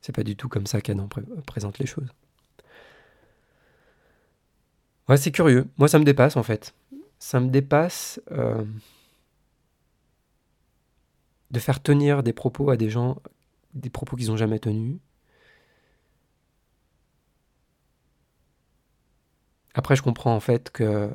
C'est 0.00 0.14
pas 0.14 0.22
du 0.22 0.34
tout 0.34 0.48
comme 0.48 0.66
ça 0.66 0.80
qu'Adam 0.80 1.08
présente 1.46 1.78
les 1.78 1.86
choses. 1.86 2.08
Ouais, 5.08 5.18
c'est 5.18 5.30
curieux. 5.30 5.66
Moi, 5.76 5.88
ça 5.88 5.98
me 5.98 6.04
dépasse 6.04 6.36
en 6.36 6.42
fait. 6.42 6.74
Ça 7.18 7.38
me 7.38 7.48
dépasse 7.48 8.18
de 11.50 11.58
faire 11.58 11.82
tenir 11.82 12.22
des 12.22 12.32
propos 12.32 12.70
à 12.70 12.78
des 12.78 12.88
gens, 12.88 13.20
des 13.74 13.90
propos 13.90 14.16
qu'ils 14.16 14.28
n'ont 14.28 14.38
jamais 14.38 14.58
tenus, 14.58 14.96
Après, 19.74 19.96
je 19.96 20.02
comprends 20.02 20.34
en 20.34 20.40
fait 20.40 20.70
que 20.70 21.10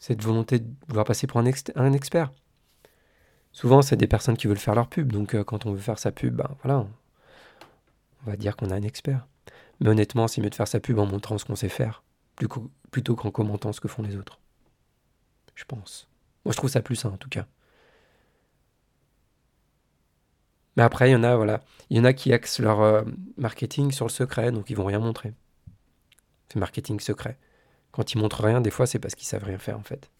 cette 0.00 0.22
volonté 0.22 0.58
de 0.58 0.66
vouloir 0.88 1.04
passer 1.04 1.26
pour 1.26 1.38
un, 1.40 1.44
expert. 1.44 2.32
Souvent, 3.52 3.82
c'est 3.82 3.96
des 3.96 4.06
personnes 4.06 4.36
qui 4.36 4.46
veulent 4.46 4.58
faire 4.58 4.74
leur 4.74 4.88
pub. 4.88 5.12
Donc, 5.12 5.34
euh, 5.34 5.44
quand 5.44 5.66
on 5.66 5.72
veut 5.72 5.78
faire 5.78 5.98
sa 5.98 6.10
pub, 6.10 6.34
ben 6.36 6.48
voilà, 6.62 6.80
on, 6.80 8.30
va 8.30 8.36
dire 8.36 8.56
qu'on 8.56 8.70
a 8.70 8.74
un 8.74 8.82
expert. 8.82 9.26
Mais 9.80 9.90
honnêtement, 9.90 10.26
c'est 10.26 10.40
mieux 10.40 10.50
de 10.50 10.54
faire 10.54 10.68
sa 10.68 10.80
pub 10.80 10.98
en 10.98 11.06
montrant 11.06 11.36
ce 11.36 11.44
qu'on 11.44 11.56
sait 11.56 11.68
faire, 11.68 12.02
plutôt 12.90 13.14
qu'en 13.14 13.30
commentant 13.30 13.72
ce 13.72 13.80
que 13.80 13.88
font 13.88 14.02
les 14.02 14.16
autres. 14.16 14.40
Je 15.54 15.64
pense. 15.64 16.08
Moi, 16.44 16.52
je 16.52 16.56
trouve 16.56 16.70
ça 16.70 16.80
plus 16.80 16.96
sain, 16.96 17.10
en 17.10 17.18
tout 17.18 17.28
cas. 17.28 17.46
Mais 20.76 20.82
après, 20.82 21.10
il 21.10 21.12
y 21.12 21.16
en 21.16 21.24
a, 21.24 21.36
voilà, 21.36 21.62
qui 22.14 22.32
axent 22.32 22.60
leur 22.60 22.80
euh, 22.80 23.02
marketing 23.36 23.90
sur 23.92 24.06
le 24.06 24.10
secret, 24.10 24.50
donc 24.50 24.70
ils 24.70 24.76
vont 24.76 24.86
rien 24.86 24.98
montrer. 24.98 25.34
Marketing 26.58 27.00
secret. 27.00 27.38
Quand 27.92 28.12
ils 28.14 28.18
montrent 28.18 28.44
rien, 28.44 28.60
des 28.60 28.70
fois, 28.70 28.86
c'est 28.86 28.98
parce 28.98 29.14
qu'ils 29.14 29.26
savent 29.26 29.44
rien 29.44 29.58
faire, 29.58 29.78
en 29.78 29.82
fait. 29.82 30.10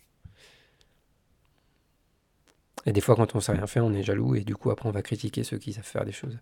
Et 2.87 2.93
des 2.93 3.01
fois, 3.01 3.15
quand 3.17 3.35
on 3.35 3.41
sait 3.41 3.53
rien 3.53 3.67
faire, 3.67 3.85
on 3.85 3.93
est 3.93 4.03
jaloux 4.03 4.35
et 4.35 4.41
du 4.41 4.57
coup, 4.57 4.71
après, 4.71 4.89
on 4.89 4.93
va 4.93 5.03
critiquer 5.03 5.45
ceux 5.45 5.59
qui 5.59 5.73
savent 5.73 5.85
faire 5.85 6.05
des 6.05 6.13
choses. 6.13 6.39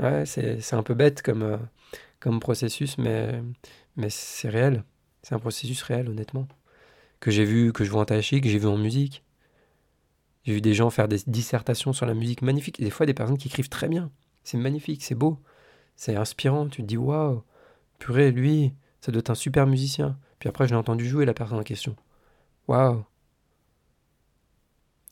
Ouais, 0.00 0.24
c'est 0.26 0.74
un 0.74 0.82
peu 0.82 0.94
bête 0.94 1.22
comme, 1.22 1.42
euh, 1.42 2.38
processus, 2.40 2.98
mais, 2.98 3.42
c'est 4.08 4.48
réel. 4.48 4.84
C'est 5.22 5.34
un 5.34 5.38
processus 5.38 5.82
réel, 5.82 6.08
honnêtement. 6.08 6.46
Que 7.20 7.30
j'ai 7.30 7.44
vu, 7.44 7.72
que 7.72 7.84
je 7.84 7.90
vois 7.90 8.02
en 8.02 8.04
tai 8.04 8.20
que 8.20 8.48
j'ai 8.48 8.58
vu 8.58 8.66
en 8.66 8.78
musique. 8.78 9.24
J'ai 10.44 10.54
vu 10.54 10.60
des 10.60 10.74
gens 10.74 10.90
faire 10.90 11.08
des 11.08 11.18
dissertations 11.26 11.92
sur 11.92 12.06
la 12.06 12.14
musique 12.14 12.42
magnifiques. 12.42 12.80
des 12.80 12.90
fois, 12.90 13.06
des 13.06 13.14
personnes 13.14 13.38
qui 13.38 13.48
écrivent 13.48 13.68
très 13.68 13.88
bien. 13.88 14.10
C'est 14.44 14.56
magnifique, 14.56 15.02
c'est 15.04 15.14
beau, 15.14 15.38
c'est 15.96 16.16
inspirant. 16.16 16.68
Tu 16.68 16.82
te 16.82 16.86
dis, 16.86 16.96
waouh, 16.96 17.42
purée, 17.98 18.30
lui, 18.30 18.72
ça 19.00 19.12
doit 19.12 19.20
être 19.20 19.30
un 19.30 19.34
super 19.34 19.66
musicien. 19.66 20.18
Puis 20.38 20.48
après, 20.48 20.66
je 20.66 20.72
l'ai 20.72 20.78
entendu 20.78 21.08
jouer 21.08 21.24
la 21.24 21.34
personne 21.34 21.58
en 21.58 21.62
question. 21.62 21.96
Waouh 22.68 23.04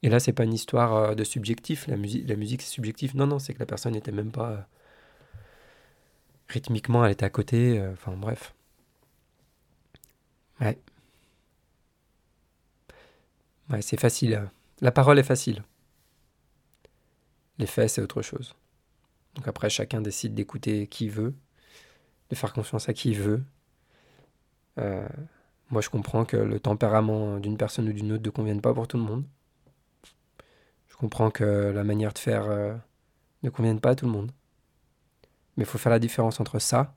Et 0.03 0.09
là, 0.09 0.21
c'est 0.21 0.33
pas 0.33 0.45
une 0.45 0.55
histoire 0.55 0.95
euh, 0.95 1.15
de 1.15 1.25
subjectif. 1.25 1.87
La 1.87 1.97
musique, 1.97 2.29
la 2.29 2.37
c'est 2.37 2.63
subjectif. 2.63 3.15
Non, 3.15 3.27
non, 3.27 3.39
c'est 3.39 3.55
que 3.55 3.61
la 3.61 3.67
personne 3.67 3.93
n'était 3.93 4.13
même 4.13 4.31
pas. 4.33 4.51
Euh, 4.51 4.61
rythmiquement, 6.49 7.05
elle 7.05 7.13
était 7.13 7.25
à 7.25 7.31
côté. 7.31 7.79
Euh, 7.79 7.93
enfin, 7.93 8.13
bref. 8.17 8.55
Ouais. 10.61 10.79
Ouais, 13.71 13.83
c'est 13.83 13.99
facile. 13.99 14.49
La 14.81 14.93
parole 14.93 15.19
est 15.19 15.23
facile. 15.23 15.63
Les 17.59 17.67
faits, 17.67 17.91
c'est 17.91 18.03
autre 18.03 18.23
chose. 18.23 18.55
Donc 19.35 19.49
après, 19.49 19.71
chacun 19.71 20.01
décide 20.01 20.35
d'écouter 20.35 20.87
qui 20.87 21.09
veut, 21.09 21.35
de 22.31 22.35
faire 22.37 22.53
confiance 22.53 22.89
à 22.89 22.95
qui 22.95 23.15
veut. 23.15 23.43
Moi, 24.77 25.81
je 25.81 25.91
comprends 25.91 26.25
que 26.25 26.37
le 26.37 26.61
tempérament 26.61 27.39
d'une 27.39 27.57
personne 27.57 27.89
ou 27.89 27.93
d'une 27.93 28.13
autre 28.13 28.25
ne 28.25 28.31
convienne 28.31 28.61
pas 28.61 28.75
pour 28.75 28.87
tout 28.87 28.97
le 28.97 29.03
monde. 29.03 29.25
Je 30.97 30.99
comprends 30.99 31.31
que 31.31 31.45
la 31.45 31.85
manière 31.85 32.15
de 32.15 32.19
faire 32.19 32.47
euh, 32.47 32.75
ne 33.43 33.51
convienne 33.51 33.81
pas 33.81 33.91
à 33.91 33.95
tout 33.95 34.07
le 34.07 34.13
monde. 34.13 34.33
Mais 35.57 35.65
il 35.65 35.67
faut 35.67 35.77
faire 35.77 35.91
la 35.91 35.99
différence 35.99 36.41
entre 36.41 36.59
ça 36.59 36.95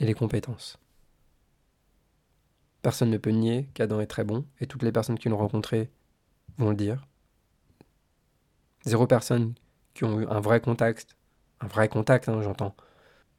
et 0.00 0.04
les 0.04 0.14
compétences. 0.14 0.76
Personne 2.82 3.10
ne 3.10 3.18
peut 3.18 3.30
nier 3.30 3.68
qu'Adam 3.74 4.00
est 4.00 4.08
très 4.08 4.24
bon, 4.24 4.44
et 4.60 4.66
toutes 4.66 4.82
les 4.82 4.90
personnes 4.90 5.16
qui 5.16 5.28
l'ont 5.28 5.36
rencontré 5.36 5.90
vont 6.58 6.70
le 6.70 6.74
dire. 6.74 7.06
Zéro 8.84 9.06
personne 9.06 9.54
qui 9.94 10.02
ont 10.02 10.20
eu 10.20 10.26
un 10.26 10.40
vrai 10.40 10.60
contact, 10.60 11.16
un 11.60 11.68
vrai 11.68 11.88
contact, 11.88 12.28
hein, 12.28 12.42
j'entends. 12.42 12.74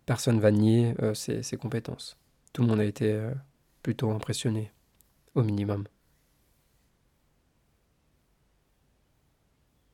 Personne 0.06 0.40
va 0.40 0.52
nier 0.52 0.96
euh, 1.02 1.14
ses, 1.14 1.58
compétences. 1.58 2.18
Tout 2.54 2.64
le 2.64 2.68
monde 2.68 2.82
a 2.82 2.86
été 2.86 3.14
euh, 3.14 3.34
plutôt 3.82 4.12
impressionné, 4.12 4.72
au 5.36 5.44
minimum. 5.44 5.86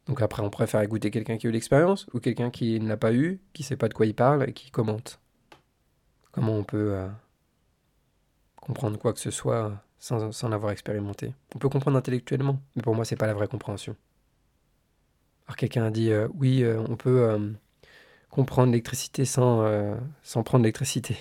Donc 0.07 0.21
après, 0.21 0.41
on 0.41 0.49
préfère 0.49 0.81
écouter 0.81 1.11
quelqu'un 1.11 1.37
qui 1.37 1.47
a 1.47 1.49
eu 1.49 1.53
l'expérience 1.53 2.07
ou 2.13 2.19
quelqu'un 2.19 2.49
qui 2.49 2.79
ne 2.79 2.87
l'a 2.87 2.97
pas 2.97 3.13
eu, 3.13 3.41
qui 3.53 3.61
ne 3.61 3.67
sait 3.67 3.77
pas 3.77 3.89
de 3.89 3.93
quoi 3.93 4.05
il 4.05 4.15
parle 4.15 4.49
et 4.49 4.53
qui 4.53 4.71
commente. 4.71 5.19
Comment 6.31 6.53
on 6.53 6.63
peut 6.63 6.93
euh, 6.93 7.07
comprendre 8.55 8.97
quoi 8.97 9.13
que 9.13 9.19
ce 9.19 9.31
soit 9.31 9.83
sans, 9.99 10.49
l'avoir 10.49 10.71
expérimenté? 10.71 11.33
On 11.55 11.59
peut 11.59 11.69
comprendre 11.69 11.97
intellectuellement, 11.97 12.61
mais 12.75 12.81
pour 12.81 12.95
moi, 12.95 13.05
c'est 13.05 13.15
pas 13.17 13.27
la 13.27 13.33
vraie 13.33 13.47
compréhension. 13.47 13.95
Alors 15.45 15.57
quelqu'un 15.57 15.85
a 15.85 15.91
dit 15.91 16.11
euh, 16.11 16.27
oui, 16.35 16.65
on 16.65 16.95
peut 16.95 17.55
comprendre 18.29 18.71
l'électricité 18.71 19.25
sans 19.25 20.03
prendre 20.43 20.63
l'électricité. 20.63 21.17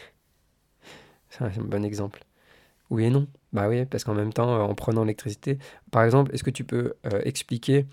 C'est 1.39 1.45
un 1.59 1.65
bon 1.65 1.85
exemple. 1.85 2.25
Oui 2.91 3.05
et 3.07 3.11
non. 3.11 3.29
Bah 3.53 3.69
oui, 3.69 3.87
parce 3.87 4.05
qu'en 4.05 4.15
même 4.15 4.33
temps, 4.33 4.65
en 4.69 4.75
prenant 4.75 5.05
l'électricité, 5.05 5.59
par 5.93 6.05
exemple, 6.05 6.35
est-ce 6.35 6.45
que 6.45 6.51
tu 6.51 6.65
peux 6.65 6.95
expliquer 7.25 7.87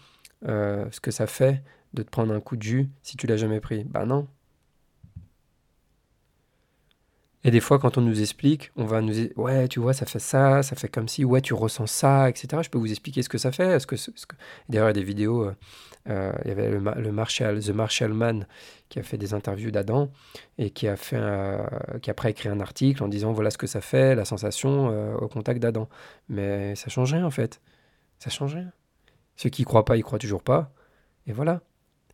euh, 0.47 0.85
ce 0.91 0.99
que 1.01 1.11
ça 1.11 1.27
fait 1.27 1.63
de 1.93 2.03
te 2.03 2.09
prendre 2.09 2.33
un 2.33 2.41
coup 2.41 2.57
de 2.57 2.63
jus 2.63 2.89
si 3.03 3.17
tu 3.17 3.27
l'as 3.27 3.37
jamais 3.37 3.61
pris? 3.61 3.83
Bah 3.85 4.05
non. 4.05 4.27
Et 7.45 7.51
des 7.51 7.59
fois, 7.59 7.77
quand 7.77 7.97
on 7.97 8.01
nous 8.01 8.21
explique, 8.21 8.71
on 8.75 8.85
va 8.85 9.01
nous 9.01 9.11
dire 9.11 9.29
Ouais, 9.35 9.67
tu 9.67 9.79
vois, 9.79 9.93
ça 9.93 10.05
fait 10.05 10.19
ça, 10.19 10.63
ça 10.63 10.75
fait 10.75 10.87
comme 10.87 11.07
si, 11.07 11.25
ouais, 11.25 11.41
tu 11.41 11.53
ressens 11.53 11.87
ça, 11.87 12.29
etc. 12.29 12.63
Je 12.63 12.69
peux 12.69 12.77
vous 12.77 12.89
expliquer 12.91 13.21
ce 13.21 13.29
que 13.29 13.37
ça 13.37 13.51
fait. 13.51 13.85
Que... 13.85 13.95
D'ailleurs, 14.69 14.87
il 14.87 14.89
y 14.89 14.91
a 14.91 14.93
des 14.93 15.03
vidéos. 15.03 15.43
Euh, 15.43 15.55
euh, 16.09 16.33
il 16.43 16.49
y 16.49 16.51
avait 16.51 16.69
le, 16.69 17.11
Marshall, 17.11 17.61
The 17.61 17.69
Marshall 17.69 18.11
Man 18.11 18.45
qui 18.89 18.99
a 18.99 19.03
fait 19.03 19.17
des 19.17 19.33
interviews 19.33 19.71
d'Adam 19.71 20.11
et 20.57 20.69
qui 20.69 20.89
a, 20.89 20.97
fait 20.97 21.17
qui 22.01 22.11
après 22.11 22.31
écrit 22.31 22.49
un 22.49 22.59
article 22.59 23.03
en 23.03 23.07
disant 23.07 23.31
Voilà 23.31 23.51
ce 23.51 23.57
que 23.57 23.67
ça 23.67 23.81
fait, 23.81 24.15
la 24.15 24.25
sensation 24.25 25.17
au 25.17 25.27
contact 25.27 25.61
d'Adam. 25.61 25.89
Mais 26.29 26.75
ça 26.75 26.89
change 26.89 27.13
rien 27.13 27.25
en 27.25 27.31
fait. 27.31 27.61
Ça 28.19 28.29
change 28.29 28.55
rien. 28.55 28.71
Ceux 29.35 29.49
qui 29.49 29.63
ne 29.63 29.65
croient 29.65 29.85
pas, 29.85 29.97
ils 29.97 30.03
croient 30.03 30.19
toujours 30.19 30.43
pas. 30.43 30.71
Et 31.27 31.33
voilà. 31.33 31.61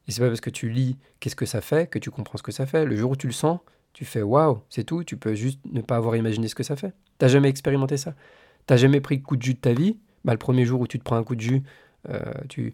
Et 0.08 0.12
c'est 0.12 0.22
pas 0.22 0.28
parce 0.28 0.42
que 0.42 0.50
tu 0.50 0.70
lis 0.70 0.98
qu'est-ce 1.20 1.36
que 1.36 1.46
ça 1.46 1.62
fait 1.62 1.88
que 1.88 2.00
tu 2.00 2.10
comprends 2.10 2.38
ce 2.38 2.44
que 2.44 2.52
ça 2.52 2.66
fait. 2.66 2.86
Le 2.86 2.96
jour 2.96 3.12
où 3.12 3.16
tu 3.16 3.28
le 3.28 3.34
sens, 3.34 3.60
tu 3.94 4.06
fais 4.06 4.22
waouh, 4.22 4.62
c'est 4.70 4.84
tout. 4.84 5.04
Tu 5.04 5.18
peux 5.18 5.36
juste 5.36 5.60
ne 5.72 5.82
pas 5.82 5.98
avoir 5.98 6.16
imaginé 6.16 6.48
ce 6.48 6.56
que 6.56 6.64
ça 6.64 6.76
fait. 6.76 6.94
T'as 7.18 7.28
jamais 7.28 7.50
expérimenté 7.50 7.98
ça. 7.98 8.16
T'as 8.66 8.78
jamais 8.78 9.02
pris 9.02 9.18
le 9.18 9.24
coup 9.24 9.36
de 9.36 9.42
jus 9.42 9.56
de 9.56 9.60
ta 9.60 9.74
vie. 9.74 9.98
Bah, 10.26 10.34
le 10.34 10.38
premier 10.38 10.66
jour 10.66 10.82
où 10.82 10.88
tu 10.88 11.00
te 11.00 11.04
prends 11.04 11.16
un 11.18 11.24
coup 11.24 11.36
de 11.36 11.42
jus, 11.42 11.64
euh, 12.08 12.32
tu, 12.48 12.74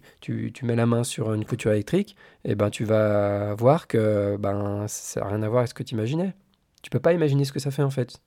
mets 0.62 0.76
la 0.76 0.86
main 0.86 1.04
sur 1.04 1.32
une 1.34 1.44
couture 1.44 1.72
électrique, 1.72 2.16
et 2.44 2.54
ben 2.54 2.70
tu 2.70 2.84
vas 2.84 3.54
voir 3.54 3.88
que 3.88 4.36
ben 4.38 4.86
ça 4.88 5.20
n'a 5.20 5.26
rien 5.28 5.42
à 5.42 5.48
voir 5.48 5.60
avec 5.60 5.68
ce 5.68 5.74
que 5.74 5.82
tu 5.82 5.94
imaginais. 5.94 6.34
Tu 6.82 6.90
peux 6.90 7.00
pas 7.00 7.12
imaginer 7.12 7.44
ce 7.44 7.52
que 7.52 7.58
ça 7.58 7.70
fait 7.70 7.82
en 7.82 7.90
fait. 7.90 8.20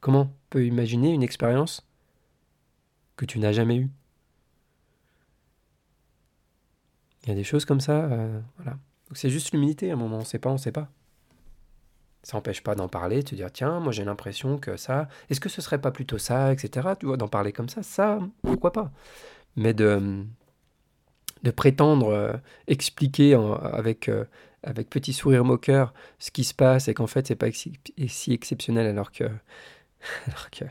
Comment 0.00 0.32
peut 0.50 0.64
imaginer 0.64 1.12
une 1.12 1.22
expérience 1.22 1.86
que 3.16 3.24
tu 3.24 3.38
n'as 3.38 3.52
jamais 3.52 3.76
eue? 3.76 3.90
Il 7.24 7.28
y 7.28 7.32
a 7.32 7.34
des 7.34 7.44
choses 7.44 7.64
comme 7.64 7.80
ça, 7.80 8.04
euh, 8.06 8.40
voilà. 8.56 8.78
C'est 9.12 9.30
juste 9.30 9.52
l'humilité 9.52 9.90
à 9.90 9.94
un 9.94 9.96
moment, 9.96 10.18
on 10.18 10.24
sait 10.24 10.38
pas, 10.38 10.50
on 10.50 10.58
sait 10.58 10.72
pas. 10.72 10.90
Ça 12.22 12.36
n'empêche 12.36 12.62
pas 12.62 12.74
d'en 12.74 12.88
parler, 12.88 13.22
de 13.22 13.28
te 13.28 13.34
dire 13.34 13.50
tiens, 13.52 13.80
moi 13.80 13.92
j'ai 13.92 14.04
l'impression 14.04 14.58
que 14.58 14.76
ça, 14.76 15.08
est-ce 15.30 15.40
que 15.40 15.48
ce 15.48 15.60
serait 15.62 15.80
pas 15.80 15.92
plutôt 15.92 16.18
ça, 16.18 16.52
etc. 16.52 16.88
Tu 16.98 17.06
vois, 17.06 17.16
d'en 17.16 17.28
parler 17.28 17.52
comme 17.52 17.68
ça, 17.68 17.82
ça, 17.82 18.18
pourquoi 18.42 18.72
pas. 18.72 18.90
Mais 19.56 19.72
de, 19.72 20.24
de 21.42 21.50
prétendre 21.50 22.08
euh, 22.08 22.32
expliquer 22.66 23.34
avec, 23.34 24.08
euh, 24.08 24.24
avec 24.62 24.90
petit 24.90 25.12
sourire 25.12 25.44
moqueur 25.44 25.94
ce 26.18 26.30
qui 26.30 26.44
se 26.44 26.54
passe 26.54 26.88
et 26.88 26.94
qu'en 26.94 27.06
fait 27.06 27.26
c'est 27.26 27.36
pas 27.36 27.50
si 27.52 28.32
exceptionnel 28.32 28.86
alors 28.86 29.12
que, 29.12 29.24
alors 30.26 30.50
que 30.50 30.64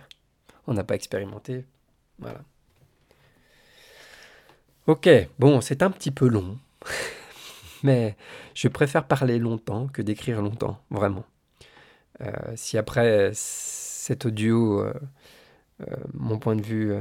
on 0.67 0.73
n'a 0.73 0.83
pas 0.83 0.95
expérimenté, 0.95 1.65
voilà. 2.19 2.41
Ok, 4.88 5.10
bon, 5.39 5.62
c'est 5.62 5.81
un 5.81 5.91
petit 5.91 6.12
peu 6.12 6.27
long, 6.27 6.57
mais 7.83 8.15
je 8.53 8.67
préfère 8.67 9.05
parler 9.05 9.39
longtemps 9.39 9.88
que 9.88 10.01
d'écrire 10.01 10.41
longtemps, 10.41 10.81
vraiment. 10.89 11.25
Euh, 12.21 12.32
si 12.56 12.77
après 12.77 13.32
cet 13.34 14.25
audio, 14.25 14.82
euh, 14.82 14.93
euh, 15.82 15.95
mon 16.13 16.39
point 16.39 16.56
de 16.56 16.62
vue 16.62 16.93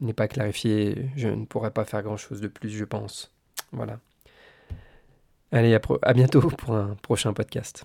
n'est 0.00 0.12
pas 0.12 0.28
clarifié, 0.28 1.10
je 1.16 1.28
ne 1.28 1.44
pourrai 1.44 1.70
pas 1.70 1.84
faire 1.84 2.02
grand-chose 2.02 2.40
de 2.40 2.48
plus, 2.48 2.70
je 2.70 2.84
pense. 2.84 3.32
Voilà. 3.72 3.98
Allez, 5.52 5.76
à 6.02 6.12
bientôt 6.12 6.40
pour 6.58 6.74
un 6.74 6.96
prochain 7.02 7.32
podcast. 7.32 7.84